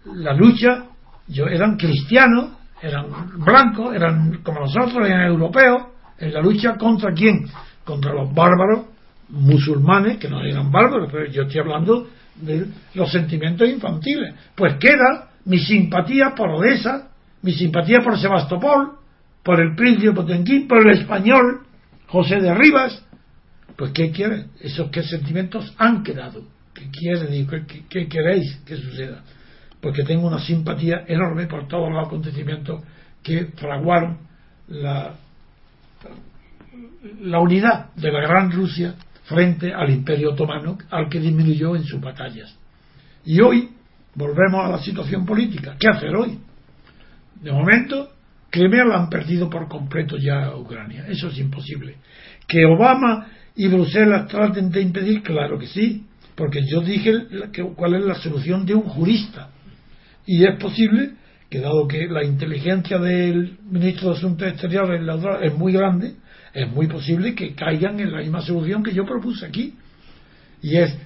[0.04, 0.84] la lucha,
[1.26, 2.50] yo eran cristianos,
[2.82, 3.06] eran
[3.38, 5.82] blancos, eran como nosotros, eran europeos,
[6.18, 7.46] en la lucha contra quién?
[7.84, 8.86] Contra los bárbaros
[9.30, 14.34] musulmanes, que no eran bárbaros, pero yo estoy hablando de los sentimientos infantiles.
[14.54, 17.08] Pues queda mi simpatía por Odessa,
[17.42, 18.98] mi simpatía por Sebastopol,
[19.42, 21.62] por el príncipe Potenquín, por el español
[22.08, 23.04] José de Rivas.
[23.76, 24.46] Pues, ¿qué quiere?
[24.60, 26.42] Esos qué sentimientos han quedado.
[26.78, 27.46] ¿Qué quiere?
[27.66, 29.24] ¿Qué, qué queréis que suceda?
[29.80, 32.82] Porque tengo una simpatía enorme por todos los acontecimientos
[33.22, 34.18] que fraguaron
[34.68, 35.14] la,
[37.22, 42.00] la unidad de la Gran Rusia frente al Imperio Otomano, al que disminuyó en sus
[42.00, 42.56] batallas.
[43.24, 43.70] Y hoy
[44.14, 45.76] volvemos a la situación política.
[45.78, 46.38] ¿Qué hacer hoy?
[47.42, 48.10] De momento,
[48.50, 51.06] Crimea lo han perdido por completo ya a Ucrania.
[51.08, 51.96] Eso es imposible.
[52.46, 56.06] Que Obama y Bruselas traten de impedir, claro que sí,
[56.38, 57.12] porque yo dije
[57.74, 59.50] cuál es la solución de un jurista.
[60.24, 61.14] Y es posible
[61.50, 65.02] que, dado que la inteligencia del ministro de Asuntos Exteriores
[65.42, 66.14] es muy grande,
[66.54, 69.74] es muy posible que caigan en la misma solución que yo propuse aquí.
[70.62, 70.96] Y es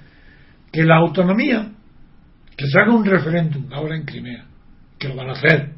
[0.70, 1.72] que la autonomía,
[2.54, 4.44] que se haga un referéndum ahora en Crimea,
[4.98, 5.70] que lo van a hacer,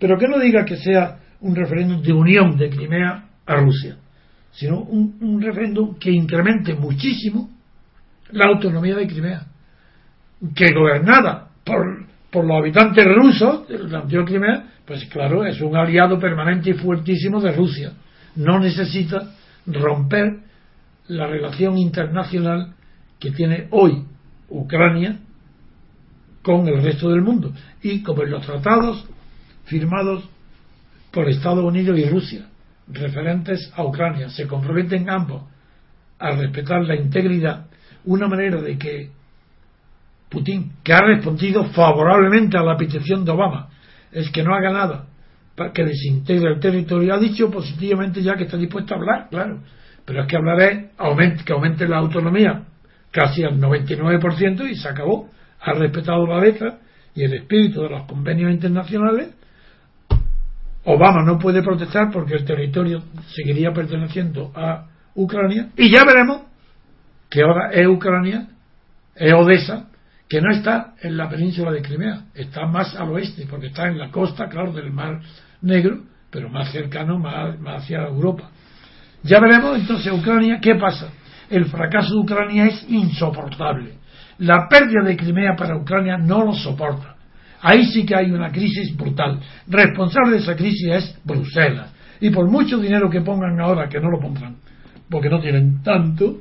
[0.00, 3.96] pero que no diga que sea un referéndum de unión de Crimea a Rusia,
[4.50, 7.54] sino un, un referéndum que incremente muchísimo
[8.34, 9.46] la autonomía de Crimea,
[10.54, 15.76] que gobernada por, por los habitantes rusos de la antigua Crimea, pues claro, es un
[15.76, 17.92] aliado permanente y fuertísimo de Rusia
[18.36, 19.34] no necesita
[19.66, 20.40] romper
[21.08, 22.74] la relación internacional
[23.18, 24.04] que tiene hoy
[24.48, 25.20] Ucrania
[26.42, 27.52] con el resto del mundo.
[27.82, 29.06] Y como en los tratados
[29.64, 30.28] firmados
[31.10, 32.46] por Estados Unidos y Rusia,
[32.88, 35.42] referentes a Ucrania, se comprometen ambos
[36.18, 37.66] a respetar la integridad,
[38.06, 39.10] una manera de que
[40.28, 43.68] Putin, que ha respondido favorablemente a la petición de Obama,
[44.12, 45.06] es que no haga nada
[45.54, 47.14] para que desintegre el territorio.
[47.14, 49.60] Ha dicho positivamente ya que está dispuesto a hablar, claro.
[50.04, 52.64] Pero es que hablar es que aumente la autonomía
[53.10, 55.30] casi al 99% y se acabó.
[55.60, 56.78] Ha respetado la letra
[57.14, 59.30] y el espíritu de los convenios internacionales.
[60.84, 65.70] Obama no puede protestar porque el territorio seguiría perteneciendo a Ucrania.
[65.76, 66.42] Y ya veremos
[67.34, 68.46] que ahora es Ucrania,
[69.16, 69.88] es Odessa,
[70.28, 73.98] que no está en la península de Crimea, está más al oeste, porque está en
[73.98, 75.20] la costa, claro, del mar
[75.60, 75.98] negro,
[76.30, 78.50] pero más cercano, más, hacia Europa.
[79.24, 81.08] Ya veremos entonces Ucrania, ¿qué pasa?
[81.50, 83.94] El fracaso de Ucrania es insoportable.
[84.38, 87.16] La pérdida de Crimea para Ucrania no lo soporta.
[87.62, 89.40] Ahí sí que hay una crisis brutal.
[89.66, 91.92] Responsable de esa crisis es Bruselas.
[92.20, 94.58] Y por mucho dinero que pongan ahora, que no lo pondrán,
[95.10, 96.36] porque no tienen tanto,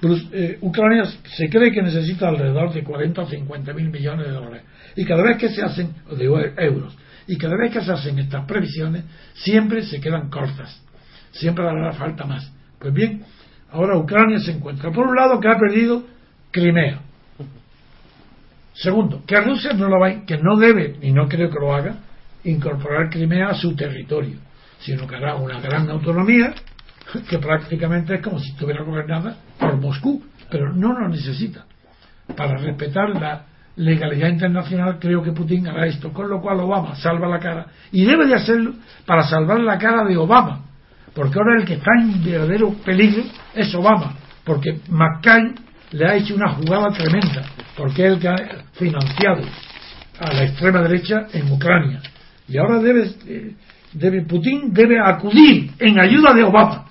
[0.00, 1.04] eh, Ucrania
[1.36, 4.62] se cree que necesita alrededor de 40 o 50 mil millones de dólares.
[4.96, 8.44] Y cada vez que se hacen, de euros, y cada vez que se hacen estas
[8.46, 10.82] previsiones, siempre se quedan cortas.
[11.32, 12.50] Siempre hará falta más.
[12.78, 13.24] Pues bien,
[13.70, 16.04] ahora Ucrania se encuentra, por un lado, que ha perdido
[16.50, 17.00] Crimea.
[18.72, 21.96] Segundo, que Rusia no lo va, que no debe, y no creo que lo haga,
[22.44, 24.38] incorporar Crimea a su territorio,
[24.78, 26.54] sino que hará una gran autonomía
[27.28, 31.64] que prácticamente es como si estuviera gobernada por Moscú, pero no lo necesita.
[32.36, 37.28] Para respetar la legalidad internacional, creo que Putin hará esto, con lo cual Obama salva
[37.28, 38.74] la cara, y debe de hacerlo
[39.06, 40.64] para salvar la cara de Obama,
[41.14, 43.22] porque ahora el que está en verdadero peligro
[43.54, 45.54] es Obama, porque McCain
[45.92, 47.42] le ha hecho una jugada tremenda,
[47.76, 48.36] porque es el que ha
[48.72, 49.42] financiado
[50.18, 52.00] a la extrema derecha en Ucrania.
[52.48, 53.54] Y ahora debe, eh,
[53.92, 56.87] debe Putin debe acudir en ayuda de Obama.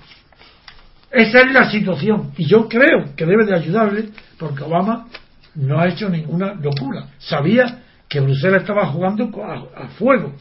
[1.10, 2.32] Esa es la situación.
[2.36, 5.06] Y yo creo que debe de ayudarle, porque Obama
[5.54, 7.06] no ha hecho ninguna locura.
[7.18, 9.30] Sabía que Bruselas estaba jugando
[9.74, 10.34] a, fuego,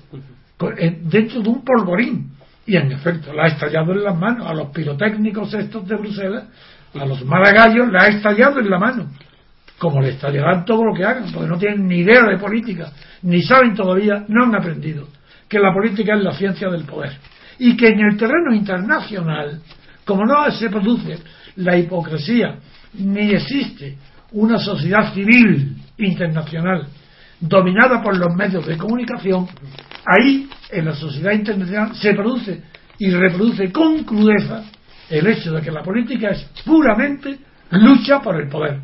[1.02, 2.32] dentro de un polvorín.
[2.66, 4.48] Y en efecto, la ha estallado en las manos.
[4.48, 6.46] A los pirotécnicos estos de Bruselas,
[6.94, 9.10] a los malagallos, la ha estallado en la mano.
[9.78, 13.42] Como le estallarán todo lo que hagan, porque no tienen ni idea de política, ni
[13.42, 15.08] saben todavía, no han aprendido
[15.48, 17.14] que la política es la ciencia del poder.
[17.60, 19.62] Y que en el terreno internacional,
[20.08, 21.20] como no se produce
[21.58, 22.60] la hipocresía,
[22.94, 23.98] ni existe
[24.32, 26.88] una sociedad civil internacional
[27.40, 29.48] dominada por los medios de comunicación,
[30.06, 32.64] ahí en la sociedad internacional se produce
[32.98, 34.64] y reproduce con crudeza
[35.10, 37.38] el hecho de que la política es puramente
[37.72, 38.80] lucha por el poder.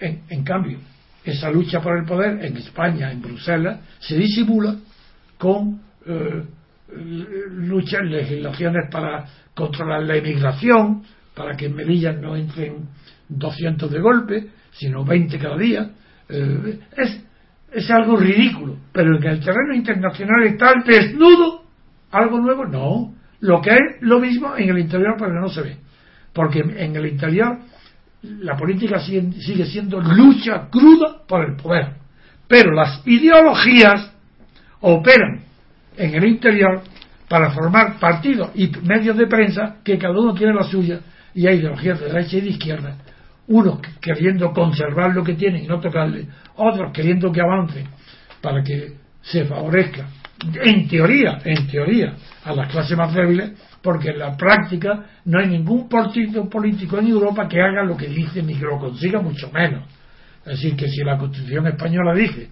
[0.00, 0.78] En, cambio,
[1.24, 4.74] esa lucha por el poder en España, en Bruselas, se disimula
[5.38, 6.42] con eh,
[6.96, 9.24] luchas, legislaciones para
[9.54, 11.02] controlar la inmigración,
[11.34, 12.88] para que en Melilla no entren
[13.28, 15.90] 200 de golpe, sino 20 cada día.
[16.28, 17.24] Eh, es,
[17.72, 21.64] es algo ridículo, pero en el terreno internacional está el desnudo
[22.10, 23.14] algo nuevo, no.
[23.40, 25.76] Lo que es lo mismo en el interior, pero no se ve.
[26.32, 27.58] Porque en el interior
[28.22, 31.94] la política sigue siendo lucha cruda por el poder.
[32.46, 34.12] Pero las ideologías
[34.80, 35.44] operan
[35.96, 36.82] en el interior
[37.28, 41.00] para formar partidos y medios de prensa que cada uno tiene la suya
[41.34, 42.96] y hay ideologías de derecha y de izquierda.
[43.46, 46.26] Unos queriendo conservar lo que tienen y no tocarle,
[46.56, 47.84] otros queriendo que avance
[48.40, 50.08] para que se favorezca,
[50.62, 55.48] en teoría, en teoría, a las clases más débiles, porque en la práctica no hay
[55.48, 59.50] ningún partido político en Europa que haga lo que dice ni que lo consiga, mucho
[59.52, 59.84] menos.
[60.40, 62.48] Es decir, que si la Constitución española dice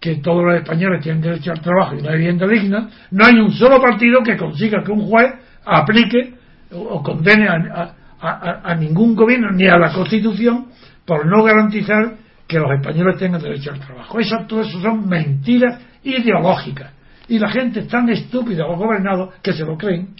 [0.00, 3.52] que todos los españoles tienen derecho al trabajo y una vivienda digna, no hay un
[3.52, 5.30] solo partido que consiga que un juez
[5.64, 6.34] aplique
[6.72, 10.68] o condene a, ningún gobierno ni a la Constitución
[11.04, 12.14] por no garantizar
[12.46, 14.18] que los españoles tengan derecho al trabajo.
[14.18, 16.92] Eso, todo eso son mentiras ideológicas.
[17.28, 20.14] Y la gente es tan estúpida o gobernado que se lo creen.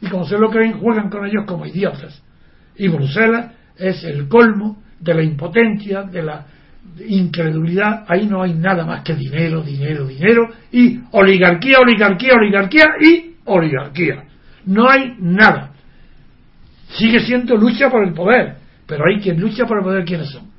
[0.00, 2.22] Y como se lo creen, juegan con ellos como idiotas.
[2.76, 6.46] Y Bruselas es el colmo de la impotencia, de la
[7.06, 8.04] incredulidad.
[8.08, 10.48] Ahí no hay nada más que dinero, dinero, dinero.
[10.72, 14.24] Y oligarquía, oligarquía, oligarquía y oligarquía.
[14.66, 15.72] No hay nada.
[16.90, 18.56] Sigue siendo lucha por el poder.
[18.86, 20.50] Pero hay quien lucha por el poder, ¿quiénes son?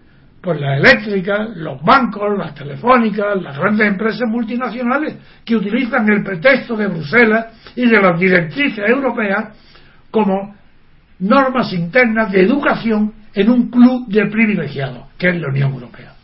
[0.42, 6.76] Pues las eléctricas, los bancos, las telefónicas, las grandes empresas multinacionales que utilizan el pretexto
[6.76, 9.50] de Bruselas y de las directrices europeas
[10.12, 10.56] como
[11.20, 16.15] normas internas de educación en un club de privilegiados, que es la Unión Europea.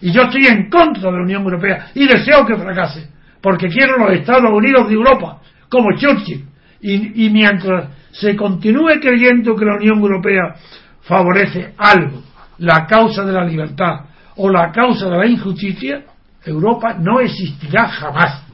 [0.00, 3.08] Y yo estoy en contra de la Unión Europea y deseo que fracase,
[3.40, 6.44] porque quiero los Estados Unidos de Europa, como Churchill.
[6.80, 10.54] Y, y mientras se continúe creyendo que la Unión Europea
[11.02, 12.22] favorece algo
[12.58, 14.06] la causa de la libertad
[14.36, 16.02] o la causa de la injusticia,
[16.44, 18.44] Europa no existirá jamás.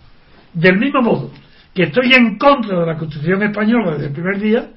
[0.52, 1.30] Del mismo modo
[1.74, 4.70] que estoy en contra de la Constitución española desde el primer día,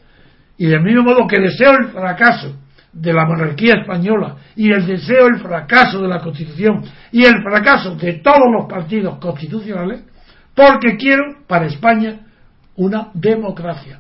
[0.58, 2.56] y del mismo modo que deseo el fracaso
[2.96, 6.82] de la monarquía española y el deseo el fracaso de la Constitución
[7.12, 10.04] y el fracaso de todos los partidos constitucionales,
[10.56, 12.22] porque quiero para España
[12.78, 14.00] una democracia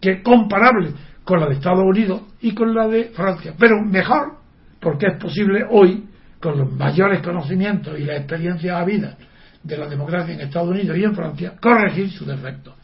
[0.00, 0.92] que comparable
[1.22, 4.38] con la de Estados Unidos y con la de Francia, pero mejor
[4.80, 6.04] porque es posible hoy,
[6.40, 9.16] con los mayores conocimientos y la experiencia habida
[9.62, 12.74] de la democracia en Estados Unidos y en Francia, corregir sus defectos.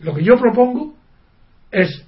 [0.00, 0.94] Lo que yo propongo
[1.70, 2.06] es,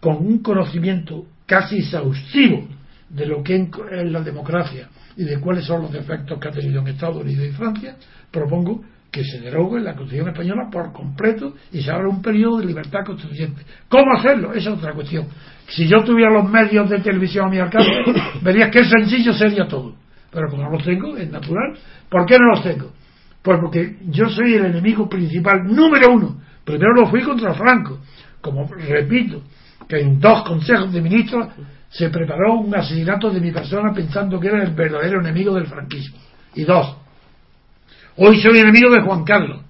[0.00, 2.68] con un conocimiento casi exhaustivo
[3.08, 6.80] de lo que es la democracia y de cuáles son los defectos que ha tenido
[6.80, 7.96] en Estados Unidos y Francia,
[8.30, 12.66] propongo que se derogue la Constitución española por completo y se abra un periodo de
[12.66, 13.62] libertad constituyente.
[13.88, 14.52] ¿Cómo hacerlo?
[14.52, 15.26] Esa es otra cuestión.
[15.68, 17.90] Si yo tuviera los medios de televisión a mi alcance,
[18.42, 19.94] verías qué sencillo sería todo.
[20.30, 21.78] Pero como no los tengo, es natural.
[22.10, 22.92] ¿Por qué no los tengo?
[23.40, 26.42] Pues porque yo soy el enemigo principal número uno.
[26.64, 28.00] Primero lo fui contra Franco.
[28.42, 29.42] Como repito,
[29.88, 31.48] que en dos consejos de ministros
[31.88, 36.18] se preparó un asesinato de mi persona pensando que era el verdadero enemigo del franquismo.
[36.54, 36.96] Y dos,
[38.16, 39.62] hoy soy enemigo de Juan Carlos.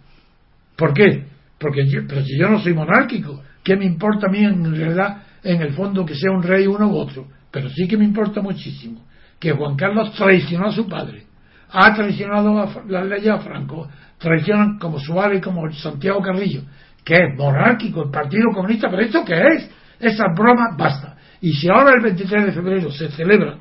[0.77, 1.25] ¿Por qué?
[1.59, 5.63] Porque pero si yo no soy monárquico, ¿qué me importa a mí en realidad en
[5.63, 9.07] el fondo que sea un rey uno u otro, pero sí que me importa muchísimo
[9.39, 11.25] que Juan Carlos traicionó a su padre,
[11.71, 13.89] ha traicionado a las leyes a Franco,
[14.19, 16.63] traicionan como Suárez como Santiago Carrillo,
[17.05, 19.71] que es monárquico, el Partido Comunista, pero ¿esto qué es?
[20.01, 21.17] Esa broma basta.
[21.41, 23.59] Y si ahora el 23 de febrero se celebra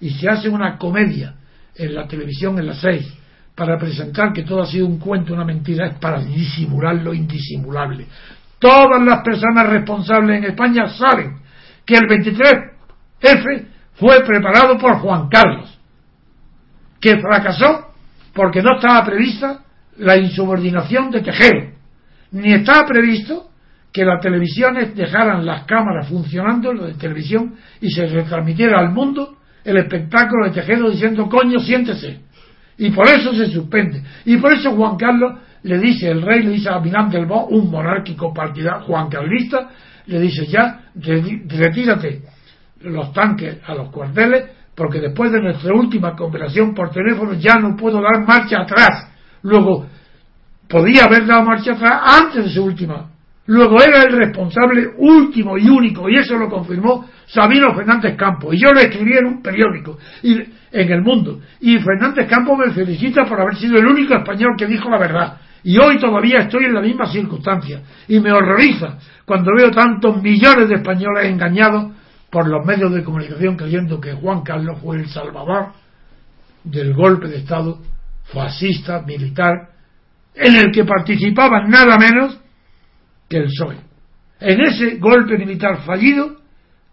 [0.00, 1.34] y se hace una comedia
[1.74, 3.14] en la televisión en las 6
[3.54, 8.06] para presentar que todo ha sido un cuento, una mentira, es para disimular lo indisimulable.
[8.58, 11.38] Todas las personas responsables en España saben
[11.84, 15.76] que el 23F fue preparado por Juan Carlos,
[17.00, 17.92] que fracasó
[18.32, 19.60] porque no estaba prevista
[19.98, 21.72] la insubordinación de Tejero,
[22.30, 23.47] ni estaba previsto
[23.98, 29.38] que las televisiones dejaran las cámaras funcionando, lo de televisión, y se retransmitiera al mundo
[29.64, 32.20] el espectáculo de Tejedo diciendo, coño, siéntese.
[32.76, 34.00] Y por eso se suspende.
[34.24, 37.46] Y por eso Juan Carlos le dice, el rey le dice a Milán del Bo,
[37.46, 39.68] un monárquico partidario, Juan Carlista,
[40.06, 42.22] le dice ya, retírate
[42.82, 44.44] los tanques a los cuarteles,
[44.76, 49.10] porque después de nuestra última conversación por teléfono ya no puedo dar marcha atrás.
[49.42, 49.88] Luego,
[50.68, 53.17] podía haber dado marcha atrás antes de su última.
[53.48, 58.54] Luego era el responsable último y único, y eso lo confirmó Sabino Fernández Campos.
[58.54, 61.40] Y yo lo escribí en un periódico en el mundo.
[61.60, 65.38] Y Fernández Campos me felicita por haber sido el único español que dijo la verdad.
[65.64, 67.80] Y hoy todavía estoy en la misma circunstancia.
[68.06, 71.92] Y me horroriza cuando veo tantos millones de españoles engañados
[72.28, 75.68] por los medios de comunicación creyendo que Juan Carlos fue el salvador
[76.64, 77.78] del golpe de Estado
[78.24, 79.70] fascista, militar,
[80.34, 82.38] en el que participaban nada menos
[83.28, 83.76] que el PSOE.
[84.40, 86.36] En ese golpe militar fallido,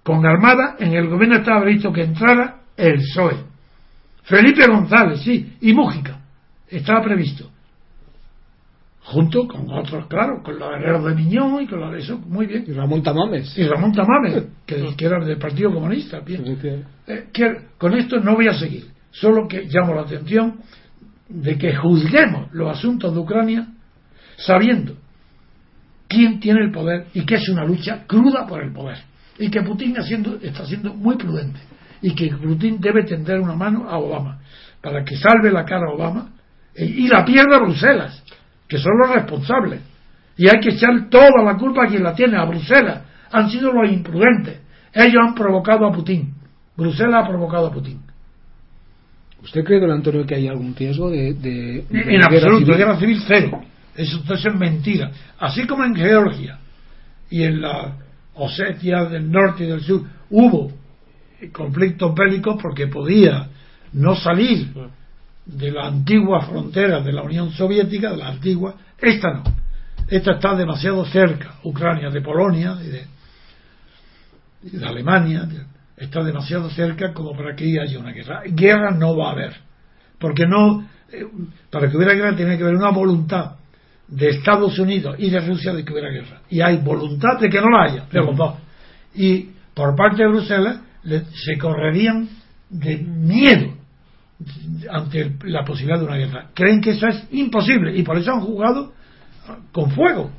[0.03, 3.37] con armada, en el gobierno estaba previsto que entrara el PSOE.
[4.23, 6.19] Felipe González, sí, y Mújica,
[6.67, 7.49] estaba previsto.
[9.03, 12.47] Junto con otros, claro, con los herreros de Miñón y con los de eso, muy
[12.47, 12.65] bien.
[12.67, 13.55] Y Ramón Tamames.
[13.55, 16.21] Y Ramón Tamames, que, que era del Partido Comunista.
[16.21, 16.43] Bien.
[17.05, 20.59] Eh, que, con esto no voy a seguir, solo que llamo la atención
[21.29, 23.67] de que juzguemos los asuntos de Ucrania
[24.37, 24.97] sabiendo
[26.07, 28.97] quién tiene el poder y que es una lucha cruda por el poder.
[29.37, 31.59] Y que Putin haciendo, está siendo muy prudente.
[32.01, 34.39] Y que Putin debe tender una mano a Obama
[34.81, 36.29] para que salve la cara a Obama
[36.73, 38.23] e, y la pierda Bruselas,
[38.67, 39.81] que son los responsables.
[40.37, 43.03] Y hay que echar toda la culpa a quien la tiene, a Bruselas.
[43.31, 44.59] Han sido los imprudentes.
[44.93, 46.33] Ellos han provocado a Putin.
[46.77, 48.01] Bruselas ha provocado a Putin.
[49.43, 53.61] ¿Usted cree, don Antonio, que hay algún riesgo de, de, en absoluto, guerra civil cero.
[53.95, 55.11] Eso, es mentira.
[55.39, 56.59] Así como en Georgia
[57.29, 57.95] y en la
[58.35, 60.71] Osetia del norte y del sur hubo
[61.53, 63.47] conflictos bélicos porque podía
[63.93, 64.73] no salir
[65.45, 69.43] de la antigua frontera de la Unión Soviética, de la antigua, esta no.
[70.07, 73.05] Esta está demasiado cerca, Ucrania, de Polonia y de,
[74.63, 75.47] y de Alemania,
[75.97, 78.43] está demasiado cerca como para que haya una guerra.
[78.45, 79.55] Guerra no va a haber,
[80.19, 81.25] porque no, eh,
[81.71, 83.55] para que hubiera guerra tiene que haber una voluntad
[84.07, 86.41] de Estados Unidos y de Rusia de que hubiera guerra.
[86.49, 88.55] Y hay voluntad de que no la haya, de los dos.
[89.13, 90.79] Y por parte de Bruselas
[91.33, 92.29] se correrían
[92.69, 93.73] de miedo
[94.91, 96.49] ante la posibilidad de una guerra.
[96.53, 98.93] Creen que eso es imposible y por eso han jugado
[99.71, 100.31] con fuego.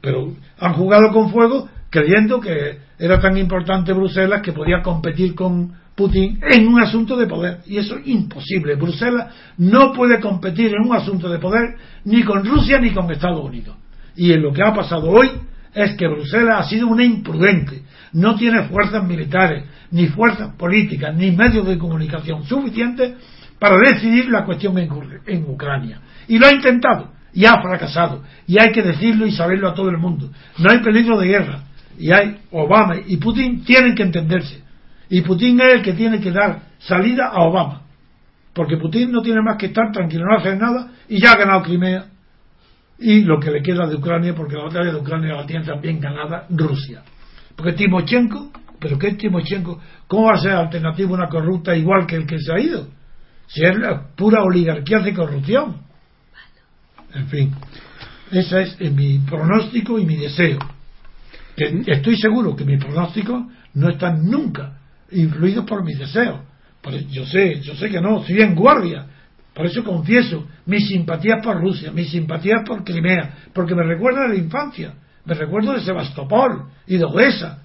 [0.00, 5.72] Pero han jugado con fuego creyendo que era tan importante Bruselas que podía competir con
[5.94, 7.58] Putin en un asunto de poder.
[7.66, 8.76] Y eso es imposible.
[8.76, 13.44] Bruselas no puede competir en un asunto de poder ni con Rusia ni con Estados
[13.44, 13.76] Unidos.
[14.16, 15.28] Y en lo que ha pasado hoy
[15.74, 17.82] es que Bruselas ha sido una imprudente.
[18.12, 23.14] No tiene fuerzas militares, ni fuerzas políticas, ni medios de comunicación suficientes
[23.58, 24.88] para decidir la cuestión en,
[25.26, 26.00] en Ucrania.
[26.26, 28.22] Y lo ha intentado y ha fracasado.
[28.46, 30.30] Y hay que decirlo y saberlo a todo el mundo.
[30.58, 31.60] No hay peligro de guerra.
[31.98, 34.62] Y hay Obama y Putin tienen que entenderse
[35.10, 37.82] y Putin es el que tiene que dar salida a Obama.
[38.52, 41.62] Porque Putin no tiene más que estar tranquilo, no hacer nada y ya ha ganado
[41.62, 42.06] Crimea.
[42.98, 46.00] Y lo que le queda de Ucrania, porque la batalla de Ucrania la tiene también
[46.00, 47.02] ganada Rusia.
[47.54, 49.80] Porque Timochenko, ¿pero qué es Timochenko?
[50.08, 52.88] ¿Cómo va a ser alternativa una corrupta igual que el que se ha ido?
[53.46, 55.76] Si es la pura oligarquía de corrupción.
[57.14, 57.54] En fin,
[58.30, 60.58] ese es mi pronóstico y mi deseo.
[61.86, 64.78] Estoy seguro que mi pronóstico no está nunca
[65.10, 66.40] influidos por mis deseos.
[67.10, 69.06] yo sé, yo sé que no, estoy en guardia.
[69.54, 74.28] Por eso confieso mis simpatías por Rusia, mis simpatías por Crimea, porque me recuerda de
[74.28, 74.94] la infancia,
[75.24, 77.62] me recuerdo de Sebastopol y de Odessa.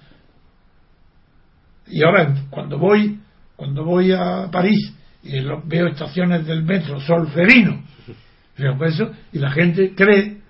[1.86, 3.20] Y ahora cuando voy,
[3.54, 4.92] cuando voy a París
[5.22, 7.84] y veo estaciones del metro solferino,
[9.32, 10.43] y la gente cree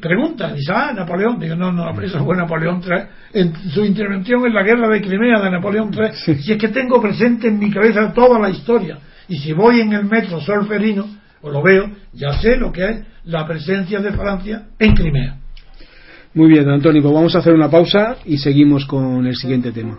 [0.00, 4.54] pregunta, dice, ah, Napoleón, digo, no, no, eso fue Napoleón III, en su intervención en
[4.54, 8.12] la guerra de Crimea de Napoleón III, si es que tengo presente en mi cabeza
[8.12, 8.98] toda la historia,
[9.28, 11.06] y si voy en el metro solferino,
[11.42, 15.36] o lo veo, ya sé lo que es la presencia de Francia en Crimea.
[16.34, 19.98] Muy bien, Antonio, pues vamos a hacer una pausa y seguimos con el siguiente tema.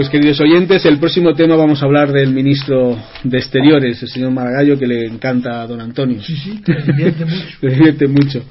[0.00, 4.30] Pues queridos oyentes, el próximo tema vamos a hablar del ministro de Exteriores, el señor
[4.30, 6.22] Maragallo, que le encanta a don Antonio.
[6.22, 7.46] Sí, sí, le divierte mucho.
[7.60, 8.44] le divierte mucho.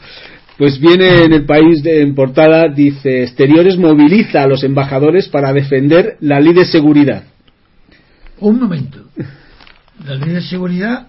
[0.60, 5.52] Pues viene en el país de, en portada, dice, Exteriores moviliza a los embajadores para
[5.52, 7.24] defender la ley de seguridad.
[8.42, 9.06] Un momento.
[10.06, 11.08] La ley de seguridad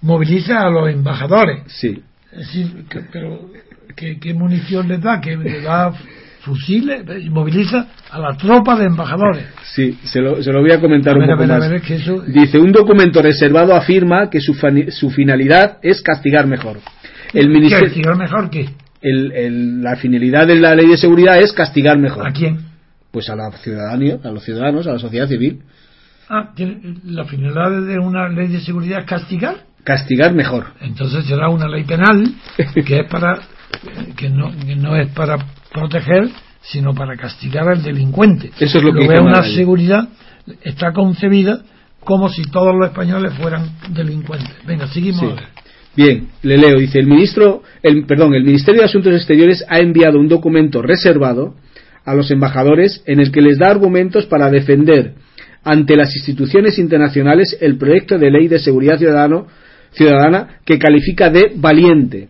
[0.00, 1.62] moviliza a los embajadores.
[1.68, 2.02] Sí.
[2.32, 3.52] Es decir, que- pero
[3.94, 5.20] ¿qué, qué munición les da?
[5.20, 5.92] ¿Que le da
[6.46, 7.04] fusiles?
[7.22, 9.44] Y moviliza a la tropa de embajadores.
[9.74, 11.68] Sí, se lo, se lo voy a comentar A ver, un a poco a más.
[11.68, 12.22] ver, es que eso...
[12.26, 14.54] Dice, un documento reservado afirma que su,
[14.90, 16.78] su finalidad es castigar mejor.
[17.34, 17.48] El ¿Qué?
[17.52, 18.48] ministerio, ¿Castigar mejor
[19.02, 22.26] el- el- la finalidad de la ley de seguridad es castigar mejor.
[22.26, 22.58] ¿A quién?
[23.10, 25.60] Pues a la ciudadanía, a los ciudadanos, a la sociedad civil.
[26.28, 26.52] Ah,
[27.04, 29.56] la finalidad de una ley de seguridad es castigar.
[29.84, 30.66] Castigar mejor.
[30.80, 32.24] Entonces será una ley penal
[32.84, 33.38] que es para
[34.16, 35.36] que no, que no es para
[35.72, 36.28] proteger,
[36.62, 38.50] sino para castigar al delincuente.
[38.58, 40.08] Eso es lo que dice una seguridad
[40.62, 41.62] está concebida
[42.00, 44.54] como si todos los españoles fueran delincuentes.
[44.64, 45.20] Venga, seguimos.
[45.20, 45.44] Sí.
[45.96, 46.78] Bien, le leo.
[46.78, 51.54] Dice, el ministro, el, perdón, el Ministerio de Asuntos Exteriores ha enviado un documento reservado
[52.04, 55.14] a los embajadores en el que les da argumentos para defender
[55.64, 59.48] ante las instituciones internacionales el proyecto de ley de seguridad ciudadano,
[59.90, 62.28] ciudadana que califica de valiente.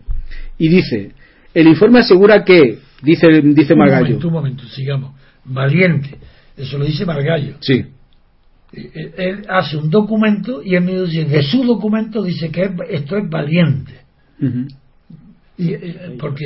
[0.57, 1.11] Y dice,
[1.53, 5.11] el informe asegura que, dice, dice Un Margallo, momento, un momento, sigamos.
[5.45, 6.17] Valiente.
[6.55, 7.55] Eso lo dice Margallo.
[7.61, 7.85] sí,
[8.73, 12.71] Eh, Él hace un documento y en medio dice, de su documento dice que es-
[12.89, 13.93] esto es valiente.
[15.57, 16.45] Y, eh, porque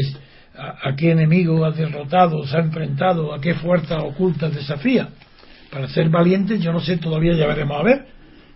[0.55, 5.09] a, a qué enemigo ha derrotado, se ha enfrentado, a qué fuerza oculta desafía.
[5.71, 8.05] Para ser valiente, yo no sé, todavía ya veremos a ver,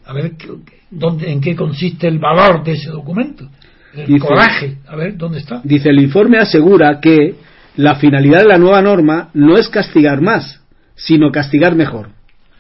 [0.05, 0.47] a ver qué-
[0.91, 3.49] dónde, en qué consiste el valor de ese documento.
[3.95, 5.61] El Dice- coraje, a ver dónde está.
[5.63, 7.35] Dice, el informe asegura que
[7.77, 10.61] la finalidad de la nueva norma no es castigar más,
[10.95, 12.09] sino castigar mejor.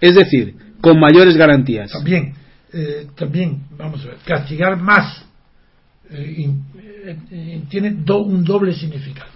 [0.01, 1.91] Es decir, con mayores garantías.
[1.91, 2.33] También,
[2.73, 5.23] eh, también, vamos a ver, castigar más
[6.11, 6.49] eh,
[7.31, 9.31] eh, tiene do- un doble significado.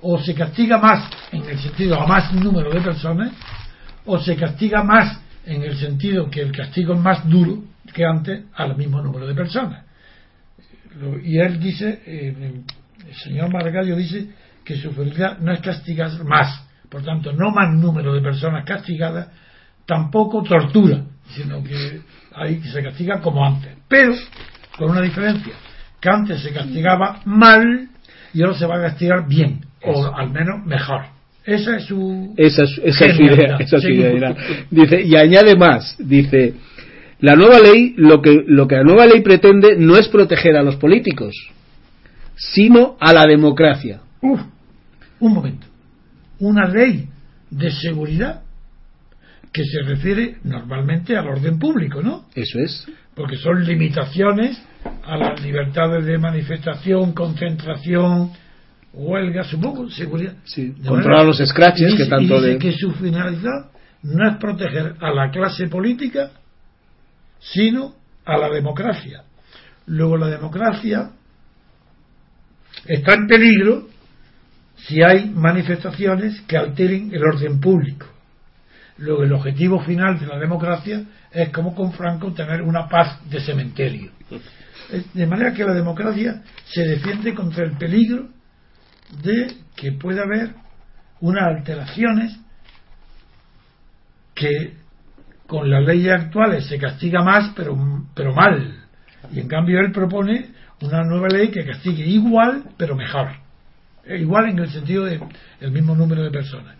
[0.00, 3.30] O se castiga más en el sentido a más número de personas,
[4.04, 7.62] o se castiga más en el sentido que el castigo es más duro
[7.94, 9.84] que antes al mismo número de personas.
[11.00, 12.64] Lo- y él dice, el
[13.22, 14.28] señor Margallo dice
[14.64, 19.28] que su finalidad no es castigar más, por tanto, no más número de personas castigadas,
[19.86, 21.02] tampoco tortura,
[21.34, 22.00] sino que
[22.34, 24.12] ahí se castiga como antes, pero
[24.78, 25.54] con una diferencia,
[26.00, 27.88] que antes se castigaba mal
[28.34, 31.02] y ahora se va a castigar bien, o al menos mejor.
[31.44, 32.34] Esa es su...
[32.36, 33.56] Esa es, esa es su idea.
[33.58, 34.36] Esa es su idea.
[34.70, 36.54] Dice, y añade más, dice,
[37.20, 40.62] la nueva ley, lo que, lo que la nueva ley pretende no es proteger a
[40.62, 41.34] los políticos,
[42.36, 44.00] sino a la democracia.
[44.22, 44.40] Uf,
[45.20, 45.66] un momento.
[46.40, 47.08] Una ley
[47.50, 48.42] de seguridad
[49.52, 52.24] que se refiere normalmente al orden público, ¿no?
[52.34, 52.86] Eso es.
[53.14, 54.60] Porque son limitaciones
[55.04, 58.32] a las libertades de manifestación, concentración,
[58.94, 60.34] huelga, supongo, seguridad.
[60.44, 63.70] Sí, controlar los scratches y dice- que tanto dice de- que su finalidad
[64.04, 66.30] no es proteger a la clase política,
[67.40, 67.94] sino
[68.24, 69.24] a la democracia.
[69.86, 71.10] Luego la democracia
[72.86, 73.88] está en peligro
[74.86, 78.06] si hay manifestaciones que alteren el orden público.
[78.98, 83.40] Luego el objetivo final de la democracia es como con Franco tener una paz de
[83.40, 84.10] cementerio.
[85.14, 88.28] De manera que la democracia se defiende contra el peligro
[89.22, 90.54] de que pueda haber
[91.20, 92.38] unas alteraciones
[94.34, 94.74] que
[95.46, 97.76] con las leyes actuales se castiga más pero,
[98.14, 98.80] pero mal
[99.30, 103.41] y en cambio él propone una nueva ley que castigue igual pero mejor
[104.06, 105.20] igual en el sentido de
[105.60, 106.76] el mismo número de personas.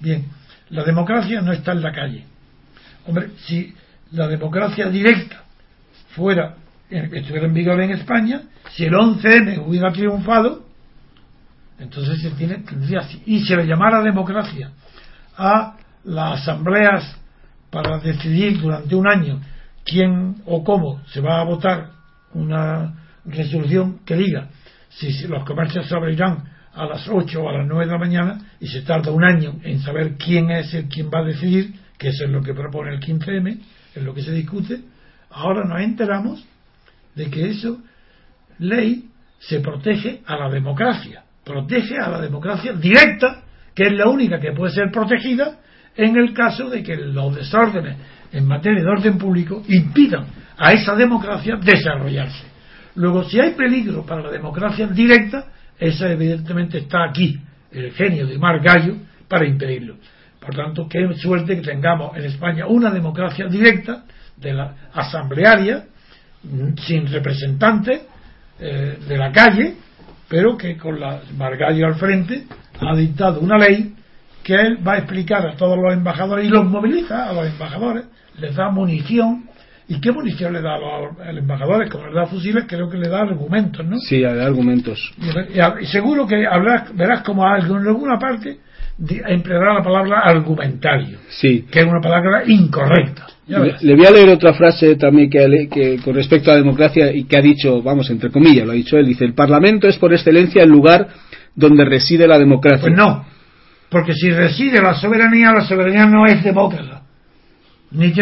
[0.00, 0.24] Bien
[0.70, 2.24] la democracia no está en la calle.
[3.06, 3.74] Hombre si
[4.12, 5.44] la democracia directa
[6.10, 6.56] fuera
[6.90, 10.64] eh, estuviera en vigor en España si el 11M hubiera triunfado
[11.78, 14.70] entonces se tiene tendría y se le llamara democracia
[15.36, 17.16] a las asambleas
[17.70, 19.40] para decidir durante un año
[19.84, 21.90] quién o cómo se va a votar
[22.32, 24.48] una resolución que diga
[24.88, 28.38] si los comercios se abrirán a las 8 o a las 9 de la mañana
[28.60, 32.08] y se tarda un año en saber quién es el quien va a decidir, que
[32.08, 33.58] eso es lo que propone el 15M,
[33.94, 34.80] es lo que se discute,
[35.30, 36.44] ahora nos enteramos
[37.14, 37.78] de que eso,
[38.58, 39.08] ley,
[39.38, 43.42] se protege a la democracia, protege a la democracia directa,
[43.74, 45.58] que es la única que puede ser protegida
[45.96, 47.96] en el caso de que los desórdenes
[48.32, 50.26] en materia de orden público impidan
[50.58, 52.44] a esa democracia desarrollarse.
[52.96, 55.46] Luego, si hay peligro para la democracia directa,
[55.78, 57.40] esa evidentemente está aquí,
[57.72, 58.96] el genio de Mar Gallo,
[59.28, 59.96] para impedirlo.
[60.40, 64.04] Por tanto, qué suerte que tengamos en España una democracia directa
[64.36, 65.84] de la asamblearia,
[66.86, 68.02] sin representantes
[68.60, 69.74] eh, de la calle,
[70.28, 72.44] pero que con la Margallo al frente
[72.80, 73.94] ha dictado una ley
[74.42, 78.04] que él va a explicar a todos los embajadores y los moviliza a los embajadores,
[78.38, 79.48] les da munición.
[79.88, 81.88] ¿Y qué munición le da a los, embajadores?
[81.90, 83.98] Como le da fusiles, creo que le da argumentos, ¿no?
[83.98, 85.12] Sí, da argumentos.
[85.80, 86.44] Y, seguro que
[86.94, 88.58] verás como en alguna parte
[88.98, 91.66] empleará la palabra argumentario, sí.
[91.70, 93.26] que es una palabra incorrecta.
[93.46, 97.24] Le, voy a leer otra frase también que, que, con respecto a la democracia y
[97.24, 100.12] que ha dicho, vamos, entre comillas, lo ha dicho él, dice, el Parlamento es por
[100.12, 101.08] excelencia el lugar
[101.54, 102.80] donde reside la democracia.
[102.80, 103.24] Pues no,
[103.88, 106.95] porque si reside la soberanía, la soberanía no es demócrata.
[107.96, 108.12] Ni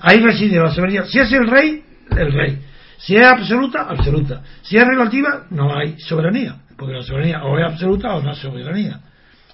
[0.00, 1.04] ahí reside la soberanía.
[1.06, 1.82] Si es el rey,
[2.16, 2.58] el rey.
[2.98, 4.42] Si es absoluta, absoluta.
[4.62, 8.38] Si es relativa, no hay soberanía, porque la soberanía o es absoluta o no es
[8.38, 9.00] soberanía.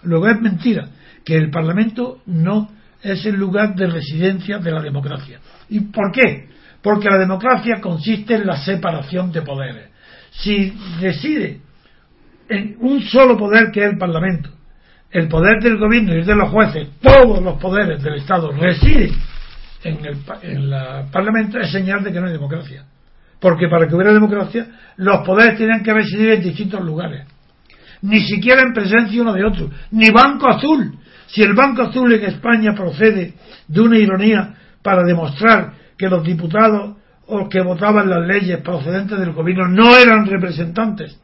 [0.03, 0.89] Luego es mentira
[1.25, 2.71] que el Parlamento no
[3.03, 5.41] es el lugar de residencia de la democracia.
[5.71, 6.49] ¿Y por qué?
[6.83, 9.89] Porque la democracia consiste en la separación de poderes.
[10.31, 11.61] Si reside
[12.49, 14.51] en un solo poder que es el Parlamento,
[15.11, 19.13] el poder del gobierno y el de los jueces, todos los poderes del Estado residen
[19.83, 22.85] en el, en Parlamento, es señal de que no hay democracia.
[23.41, 24.67] Porque para que hubiera democracia,
[24.97, 27.27] los poderes tienen que residir en distintos lugares.
[28.03, 29.71] Ni siquiera en presencia uno de otro.
[29.93, 33.35] Ni Banco Azul, si el Banco Azul en España procede
[33.67, 39.33] de una ironía para demostrar que los diputados o que votaban las leyes procedentes del
[39.33, 41.19] gobierno no eran representantes.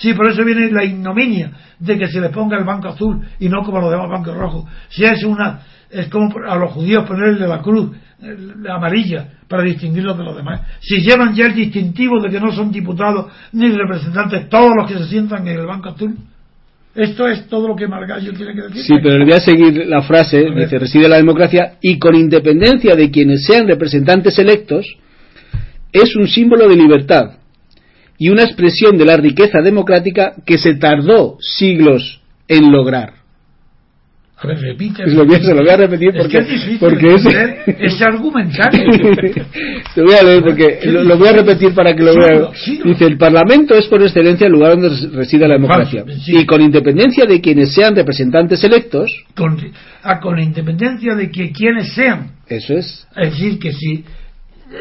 [0.00, 3.48] Si por eso viene la ignominia de que se le ponga el Banco Azul y
[3.48, 4.64] no como los demás bancos rojos.
[4.88, 10.18] Si es una es como a los judíos ponerle la cruz la amarilla para distinguirlos
[10.18, 10.60] de los demás.
[10.80, 14.98] Si llevan ya el distintivo de que no son diputados ni representantes todos los que
[14.98, 16.16] se sientan en el Banco Azul,
[16.94, 18.82] esto es todo lo que Margallo tiene que decir.
[18.82, 22.94] Sí, pero le voy a seguir la frase, dice, reside la democracia y con independencia
[22.94, 24.86] de quienes sean representantes electos,
[25.92, 27.37] es un símbolo de libertad
[28.18, 33.18] y una expresión de la riqueza democrática que se tardó siglos en lograr.
[34.40, 35.04] A ver, repite.
[35.06, 38.84] Lo voy, se lo voy a repetir porque, es porque ese, ese argumentario.
[39.94, 42.46] Te voy a leer porque lo, voy a repetir para que lo vean.
[42.84, 46.04] Dice, el Parlamento es por excelencia el lugar donde reside la democracia.
[46.26, 49.10] Y con independencia de quienes sean representantes electos.
[49.34, 49.58] Con,
[50.04, 52.30] ah, con independencia de que quienes sean.
[52.46, 53.08] Eso es.
[53.16, 54.04] Es decir, que si,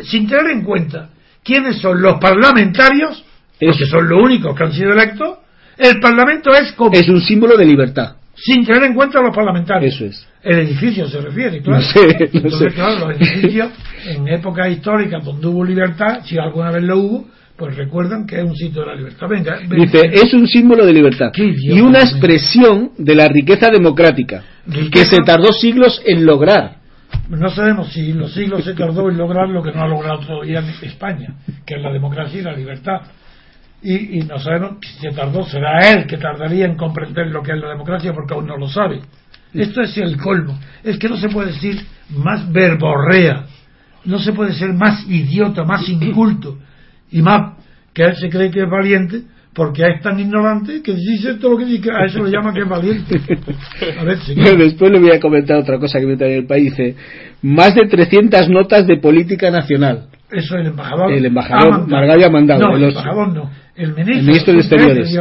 [0.03, 1.09] sin tener en cuenta
[1.43, 3.23] quiénes son los parlamentarios,
[3.59, 5.37] porque son los únicos que han sido electos,
[5.77, 6.93] el Parlamento es como...
[6.93, 9.95] Es un símbolo de libertad sin tener en cuenta a los parlamentarios.
[9.95, 10.27] Eso es.
[10.43, 11.81] El edificio se refiere, claro.
[11.81, 13.69] No sé, no Entonces, claro, los edificios
[14.05, 17.27] en épocas históricas donde hubo libertad, si alguna vez lo hubo,
[17.57, 19.27] pues recuerdan que es un sitio de la libertad.
[19.27, 24.43] Venga, Dice, es un símbolo de libertad y una expresión de la riqueza democrática
[24.91, 26.77] que se tardó siglos en lograr.
[27.29, 30.63] No sabemos si los siglos se tardó en lograr lo que no ha logrado todavía
[30.81, 31.35] España,
[31.65, 33.01] que es la democracia y la libertad
[33.81, 37.59] y, no sabemos si se tardó, será él que tardaría en comprender lo que es
[37.59, 39.01] la democracia porque aún no lo sabe.
[39.53, 40.59] Esto es el colmo.
[40.83, 43.45] Es que no se puede decir más verborrea,
[44.05, 46.57] no se puede ser más idiota, más inculto
[47.11, 47.57] y más
[47.93, 49.21] que él se cree que es valiente
[49.53, 52.61] porque es tan ignorante que dice todo lo que dice, a eso le llama que
[52.61, 53.19] es valiente.
[53.99, 54.19] A ver,
[54.57, 56.77] Después le voy a comentar otra cosa que me trae el país.
[56.77, 56.95] Dice,
[57.41, 60.09] más de 300 notas de política nacional.
[60.31, 61.11] Eso el embajador.
[61.11, 62.67] El embajador Margallo ha mandado.
[62.67, 65.15] No, el embajador no el ministro, de Exteriores.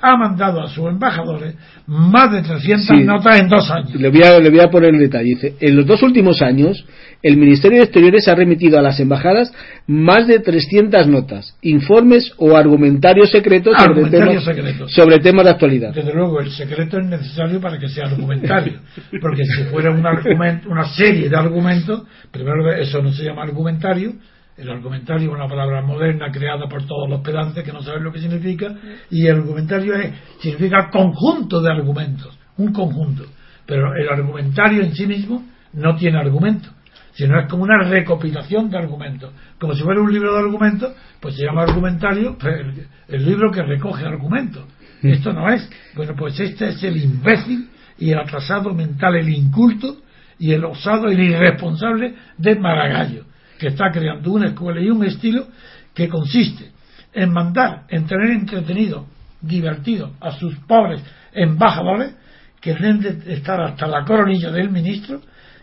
[0.00, 1.54] ha mandado a sus embajadores
[1.86, 3.94] más de 300 notas en dos años.
[3.94, 5.24] Le voy, a, le voy a poner el detalle.
[5.24, 6.86] Dice, en los dos últimos años,
[7.22, 9.52] el Ministerio de Exteriores ha remitido a las embajadas
[9.86, 14.44] más de 300 notas, informes o argumentarios secretos, sobre, temas,
[14.88, 15.94] sobre temas de actualidad.
[15.94, 18.80] Desde luego, el secreto es necesario para que sea argumentario,
[19.20, 24.14] porque si fuera un argumento, una serie de argumentos, primero eso no se llama argumentario,
[24.56, 28.12] el argumentario es una palabra moderna creada por todos los pedantes que no saben lo
[28.12, 28.74] que significa,
[29.10, 33.24] y el argumentario es, significa conjunto de argumentos, un conjunto.
[33.66, 35.42] Pero el argumentario en sí mismo
[35.72, 36.68] no tiene argumento,
[37.12, 39.32] sino es como una recopilación de argumentos.
[39.58, 43.62] Como si fuera un libro de argumentos, pues se llama argumentario el, el libro que
[43.62, 44.64] recoge argumentos.
[45.02, 45.68] Esto no es.
[45.96, 49.96] Bueno, pues este es el imbécil y el atrasado mental, el inculto
[50.38, 53.31] y el osado y el irresponsable de Maragallo
[53.62, 55.46] que está creando una escuela y un estilo
[55.94, 56.72] que consiste
[57.14, 59.06] en mandar, en tener entretenido
[59.40, 61.00] divertido a sus pobres
[61.32, 62.12] embajadores
[62.60, 65.20] que deben de estar hasta la coronilla del ministro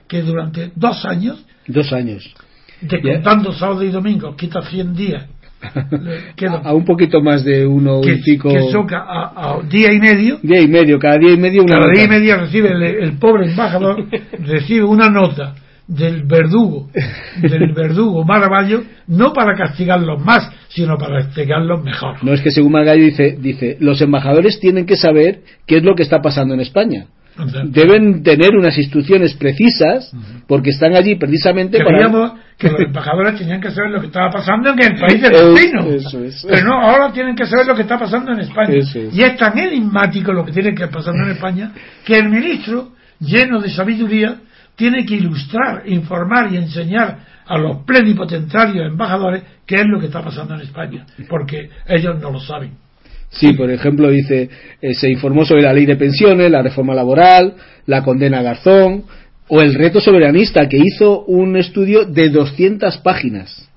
[0.07, 2.23] que durante dos años dos años.
[2.79, 5.25] descontando sábado y domingo quita 100 días
[6.63, 8.47] a un poquito más de uno que, y pico.
[8.47, 10.39] que son a, a día y medio.
[10.41, 11.95] Día y medio cada día y medio una cada nota.
[11.95, 14.05] día y medio recibe el, el pobre embajador
[14.39, 15.53] recibe una nota
[15.89, 16.87] del verdugo
[17.41, 22.23] del verdugo Maravallo no para castigarlos más sino para castigarlos mejor.
[22.23, 25.95] No es que según Margallo dice dice los embajadores tienen que saber qué es lo
[25.95, 27.07] que está pasando en España.
[27.65, 30.11] Deben tener unas instrucciones precisas
[30.47, 34.29] porque están allí precisamente Creíamos para que los embajadores tenían que saber lo que estaba
[34.29, 36.45] pasando en el país de Es- destino eso es.
[36.47, 38.73] pero no ahora tienen que saber lo que está pasando en España.
[38.75, 41.71] Eso y es tan enigmático lo que tiene que pasar en España
[42.05, 44.35] que el ministro lleno de sabiduría
[44.80, 50.23] tiene que ilustrar informar y enseñar a los plenipotentarios embajadores qué es lo que está
[50.23, 52.71] pasando en España porque ellos no lo saben
[53.32, 54.49] Sí, por ejemplo, dice,
[54.82, 57.53] eh, se informó sobre la ley de pensiones, la reforma laboral,
[57.86, 59.03] la condena a Garzón,
[59.47, 63.68] o el reto soberanista, que hizo un estudio de 200 páginas.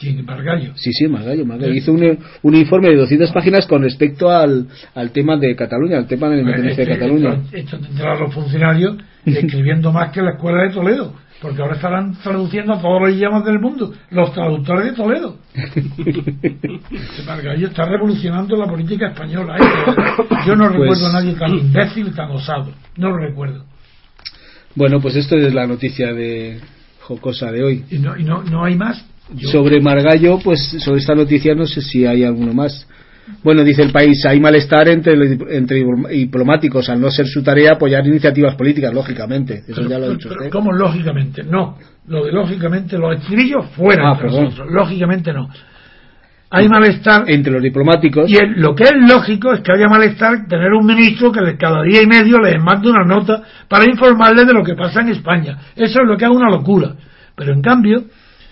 [0.00, 0.24] ¿Quién?
[0.24, 1.74] Margallo Sí, sí, Magallo, Magallo.
[1.74, 6.06] Hizo un, un informe de 200 páginas con respecto al, al tema de Cataluña, al
[6.06, 7.34] tema de la independencia de Este- Cataluña.
[7.52, 8.96] Esto, esto tendrán los funcionarios
[9.26, 13.44] escribiendo más que la escuela de Toledo, porque ahora estarán traduciendo a todos los idiomas
[13.44, 15.36] del mundo, los traductores de Toledo.
[15.54, 19.56] Este Margallo está revolucionando la política española.
[19.58, 19.62] ¿eh?
[20.46, 22.72] Yo no Pues- recuerdo a nadie tan imbécil tan osado.
[22.96, 23.64] No lo recuerdo.
[24.74, 26.60] Bueno, pues esto es la noticia de
[27.00, 27.84] jocosa de hoy.
[27.90, 29.04] Y no, y no, no hay más.
[29.34, 32.86] Yo- Sobre Margallo, pues sobre esta noticia no sé si hay alguno más.
[33.44, 35.12] Bueno, dice el país, hay malestar entre,
[35.56, 39.62] entre diplomáticos al no ser su tarea apoyar iniciativas políticas, lógicamente.
[39.68, 40.50] Eso pero- ya lo ha dicho pero usted.
[40.52, 41.44] ¿Cómo lógicamente?
[41.44, 41.78] No.
[42.08, 44.44] Lo de lógicamente, los estribillos fuera Ah, perdón.
[44.46, 44.68] nosotros.
[44.72, 45.48] Lógicamente no.
[46.52, 48.28] Hay malestar Entre los diplomáticos.
[48.28, 51.56] Y el- lo que es lógico es que haya malestar tener un ministro que les-
[51.56, 55.10] cada día y medio les mande una nota para informarles de lo que pasa en
[55.10, 55.56] España.
[55.76, 56.94] Eso es lo que es una locura.
[57.36, 58.02] Pero en cambio,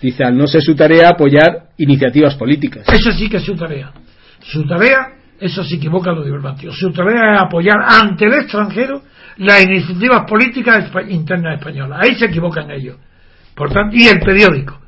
[0.01, 2.87] Dice, al no ser su tarea apoyar iniciativas políticas.
[2.87, 3.91] eso sí que es su tarea.
[4.39, 9.01] Su tarea, eso se equivoca los diplomáticos, su tarea es apoyar ante el extranjero
[9.37, 11.99] las iniciativas políticas internas españolas.
[12.01, 12.97] Ahí se equivocan ellos.
[13.55, 14.79] Por tanto, y el periódico.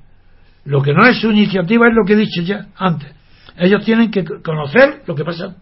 [0.65, 3.13] Lo que no es su iniciativa es lo que he dicho ya antes.
[3.57, 5.55] Ellos tienen que conocer lo que pasa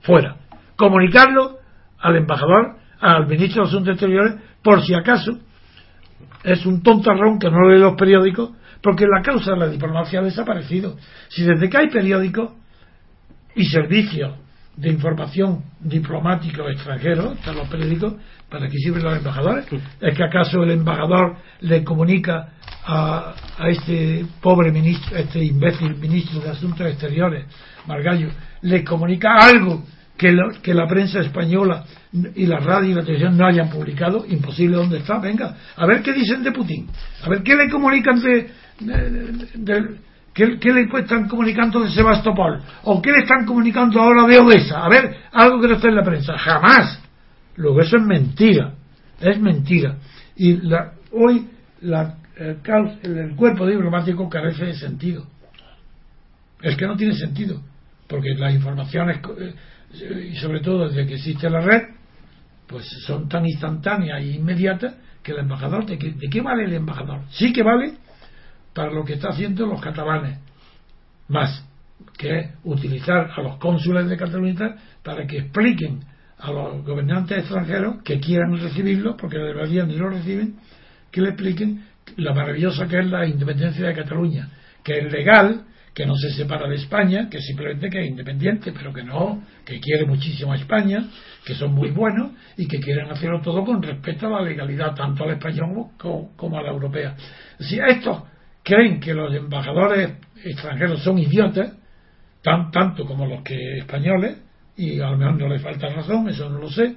[0.00, 0.36] fuera,
[0.76, 1.58] comunicarlo
[1.98, 5.38] al embajador, al ministro de Asuntos Exteriores, por si acaso
[6.44, 8.50] es un tontarrón que no lee los periódicos,
[8.82, 10.96] porque la causa de la diplomacia ha desaparecido.
[11.28, 12.52] Si desde que hay periódicos
[13.54, 14.34] y servicios
[14.76, 18.14] de información diplomático extranjero, están los periódicos,
[18.50, 19.64] ¿para qué sirven los embajadores?
[20.00, 22.50] ¿Es que acaso el embajador le comunica
[22.84, 27.46] a, a este pobre ministro, a este imbécil ministro de Asuntos Exteriores,
[27.86, 28.28] Margallo,
[28.62, 29.82] le comunica algo
[30.18, 31.84] que, lo- que la prensa española
[32.34, 34.26] y la radio y la televisión no hayan publicado?
[34.28, 35.18] Imposible, ¿dónde está?
[35.18, 36.86] Venga, a ver qué dicen de Putin,
[37.24, 38.50] a ver qué le comunican de,
[38.80, 42.60] de- ¿Qué, le están comunicando de Sebastopol?
[42.84, 44.84] ¿O qué le están comunicando ahora de Odessa?
[44.84, 46.36] A ver, algo que no está en la prensa.
[46.36, 47.00] Jamás.
[47.56, 48.74] Luego eso es mentira.
[49.18, 49.96] Es mentira.
[50.36, 51.48] Y la- hoy
[51.80, 55.26] la, el, caos- el- el cuerpo diplomático carece de sentido.
[56.60, 57.62] Es que no tiene sentido.
[58.06, 61.82] Porque las informaciones, eh, y sobre todo desde que existe la red,
[62.66, 66.74] pues son tan instantáneas e inmediatas que el embajador, ¿de qué, de qué vale el
[66.74, 67.20] embajador?
[67.30, 67.94] Sí que vale
[68.76, 70.38] para lo que está haciendo los catalanes,
[71.28, 71.64] más
[72.18, 76.00] que utilizar a los cónsules de Cataluña para que expliquen
[76.38, 80.56] a los gobernantes extranjeros que quieran recibirlos, porque de verdad ni lo reciben,
[81.10, 81.86] que le expliquen
[82.18, 84.50] la maravillosa que es la independencia de Cataluña,
[84.84, 85.64] que es legal,
[85.94, 89.80] que no se separa de España, que simplemente que es independiente, pero que no, que
[89.80, 91.02] quiere muchísimo a España,
[91.46, 95.24] que son muy buenos y que quieren hacerlo todo con respeto a la legalidad, tanto
[95.24, 97.16] al español como, como a la europea.
[97.58, 98.35] Si estos
[98.66, 100.14] creen que los embajadores
[100.44, 101.72] extranjeros son idiotas,
[102.42, 104.38] tan, tanto como los que españoles,
[104.76, 106.96] y a lo mejor no les falta razón, eso no lo sé,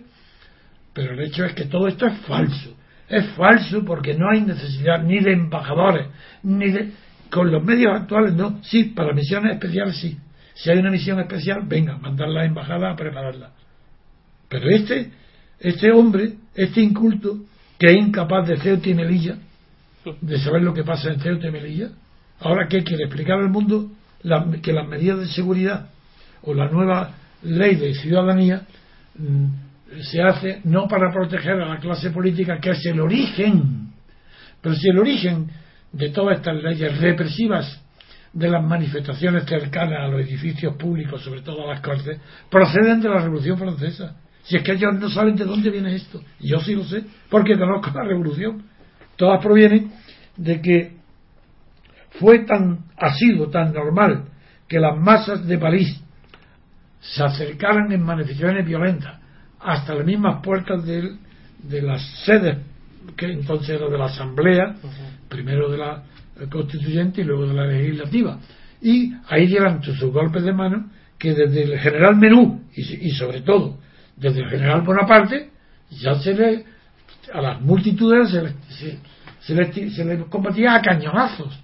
[0.94, 2.76] pero el hecho es que todo esto es falso.
[3.08, 6.08] Es falso porque no hay necesidad ni de embajadores,
[6.44, 6.92] ni de.
[7.30, 8.64] Con los medios actuales, no.
[8.64, 10.18] Sí, para misiones especiales, sí.
[10.56, 13.52] Si hay una misión especial, venga, mandar la embajada a prepararla.
[14.50, 15.12] Pero este,
[15.60, 17.38] este hombre, este inculto,
[17.78, 19.38] que es incapaz de Ceuta y Melilla,
[20.22, 21.90] de saber lo que pasa en Ceuta y Melilla,
[22.40, 23.90] ahora qué quiere explicar al mundo
[24.62, 25.90] que las medidas de seguridad
[26.42, 28.64] o la nueva ley de ciudadanía
[29.18, 29.46] mm,
[30.02, 33.90] se hace no para proteger a la clase política, que es el origen,
[34.62, 35.50] pero si el origen
[35.92, 37.82] de todas estas leyes represivas
[38.34, 42.20] de las manifestaciones cercanas a los edificios públicos, sobre todo a las cortes,
[42.50, 44.16] proceden de la Revolución Francesa.
[44.44, 47.58] Si es que ellos no saben de dónde viene esto, yo sí lo sé, porque
[47.58, 48.64] conozco la Revolución.
[49.20, 49.92] Todas provienen
[50.38, 50.94] de que
[52.22, 54.30] fue tan, ha sido tan normal
[54.66, 56.02] que las masas de París
[57.02, 59.20] se acercaran en manifestaciones violentas
[59.60, 61.18] hasta las mismas puertas de,
[61.64, 62.60] de las sedes
[63.18, 64.76] que entonces era de la Asamblea,
[65.28, 66.04] primero de la
[66.50, 68.40] Constituyente y luego de la Legislativa.
[68.82, 73.80] Y ahí llevan sus golpes de mano que desde el general Menú y, sobre todo
[74.16, 75.50] desde el general Bonaparte
[75.90, 76.66] ya se le
[77.34, 78.42] a las multitudes se,
[78.74, 79.00] se,
[79.42, 81.58] se, les combatía a cañonazos.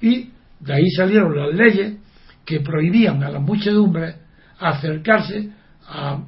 [0.00, 1.96] Y de ahí salieron las leyes
[2.44, 4.16] que prohibían a las muchedumbres
[4.58, 5.50] acercarse
[5.86, 6.20] a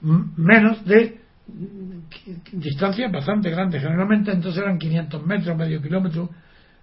[0.00, 1.20] menos de
[2.52, 6.30] distancias bastante grandes, generalmente entonces eran 500 metros, medio kilómetro,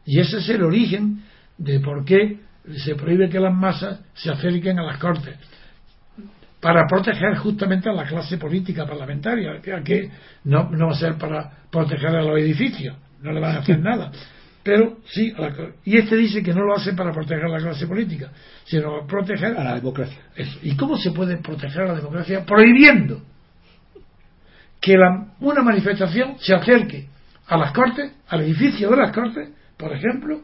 [0.06, 1.22] y ese es el origen
[1.58, 2.40] de por qué
[2.78, 5.36] se prohíbe que las masas se acerquen a las cortes,
[6.62, 10.10] para proteger justamente a la clase política parlamentaria, que
[10.46, 13.80] no, no va a ser para proteger a los edificios, no le van a hacer
[13.80, 14.12] nada.
[14.62, 15.34] Pero sí,
[15.84, 18.32] y este dice que no lo hace para proteger a la clase política,
[18.64, 20.18] sino para proteger a la democracia.
[20.62, 22.46] ¿Y cómo se puede proteger a la democracia?
[22.46, 23.22] Prohibiendo
[24.80, 24.96] que
[25.42, 27.08] una manifestación se acerque
[27.48, 30.42] a las Cortes, al edificio de las Cortes, por ejemplo,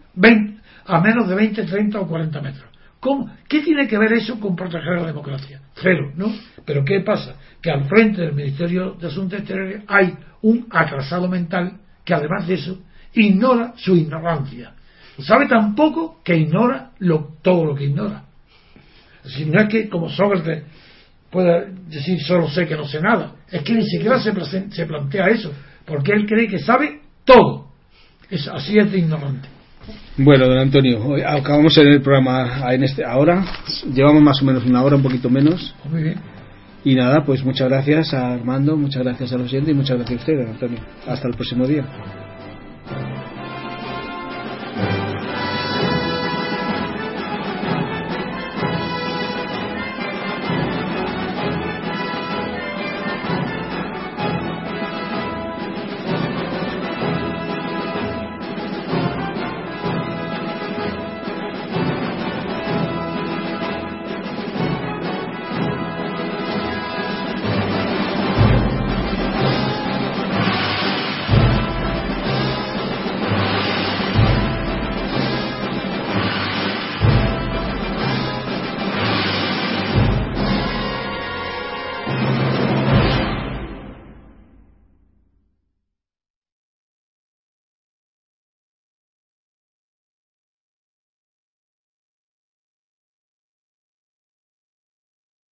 [0.86, 2.66] a menos de 20, 30 o 40 metros.
[3.00, 3.34] ¿Cómo?
[3.48, 5.62] ¿Qué tiene que ver eso con proteger a la democracia?
[5.76, 6.28] Cero, ¿no?
[6.66, 7.36] Pero ¿qué pasa?
[7.62, 11.80] Que al frente del Ministerio de Asuntos Exteriores hay un atrasado mental
[12.10, 12.80] que además de eso
[13.14, 14.74] ignora su ignorancia.
[15.20, 18.24] Sabe tan poco que ignora lo, todo lo que ignora.
[19.26, 20.64] Si no es que como Sócrates
[21.30, 24.34] pueda decir solo sé que no sé nada, es que ni siquiera se,
[24.72, 25.54] se plantea eso,
[25.86, 27.68] porque él cree que sabe todo.
[28.28, 29.48] Es, así es de ignorante.
[30.18, 33.46] Bueno, don Antonio, acabamos en el programa en este ahora.
[33.94, 35.76] Llevamos más o menos una hora, un poquito menos.
[35.86, 36.39] Muy bien.
[36.84, 40.20] Y nada, pues muchas gracias a Armando, muchas gracias a los oyentes y muchas gracias
[40.20, 40.80] a usted, Antonio.
[41.08, 41.86] Hasta el próximo día.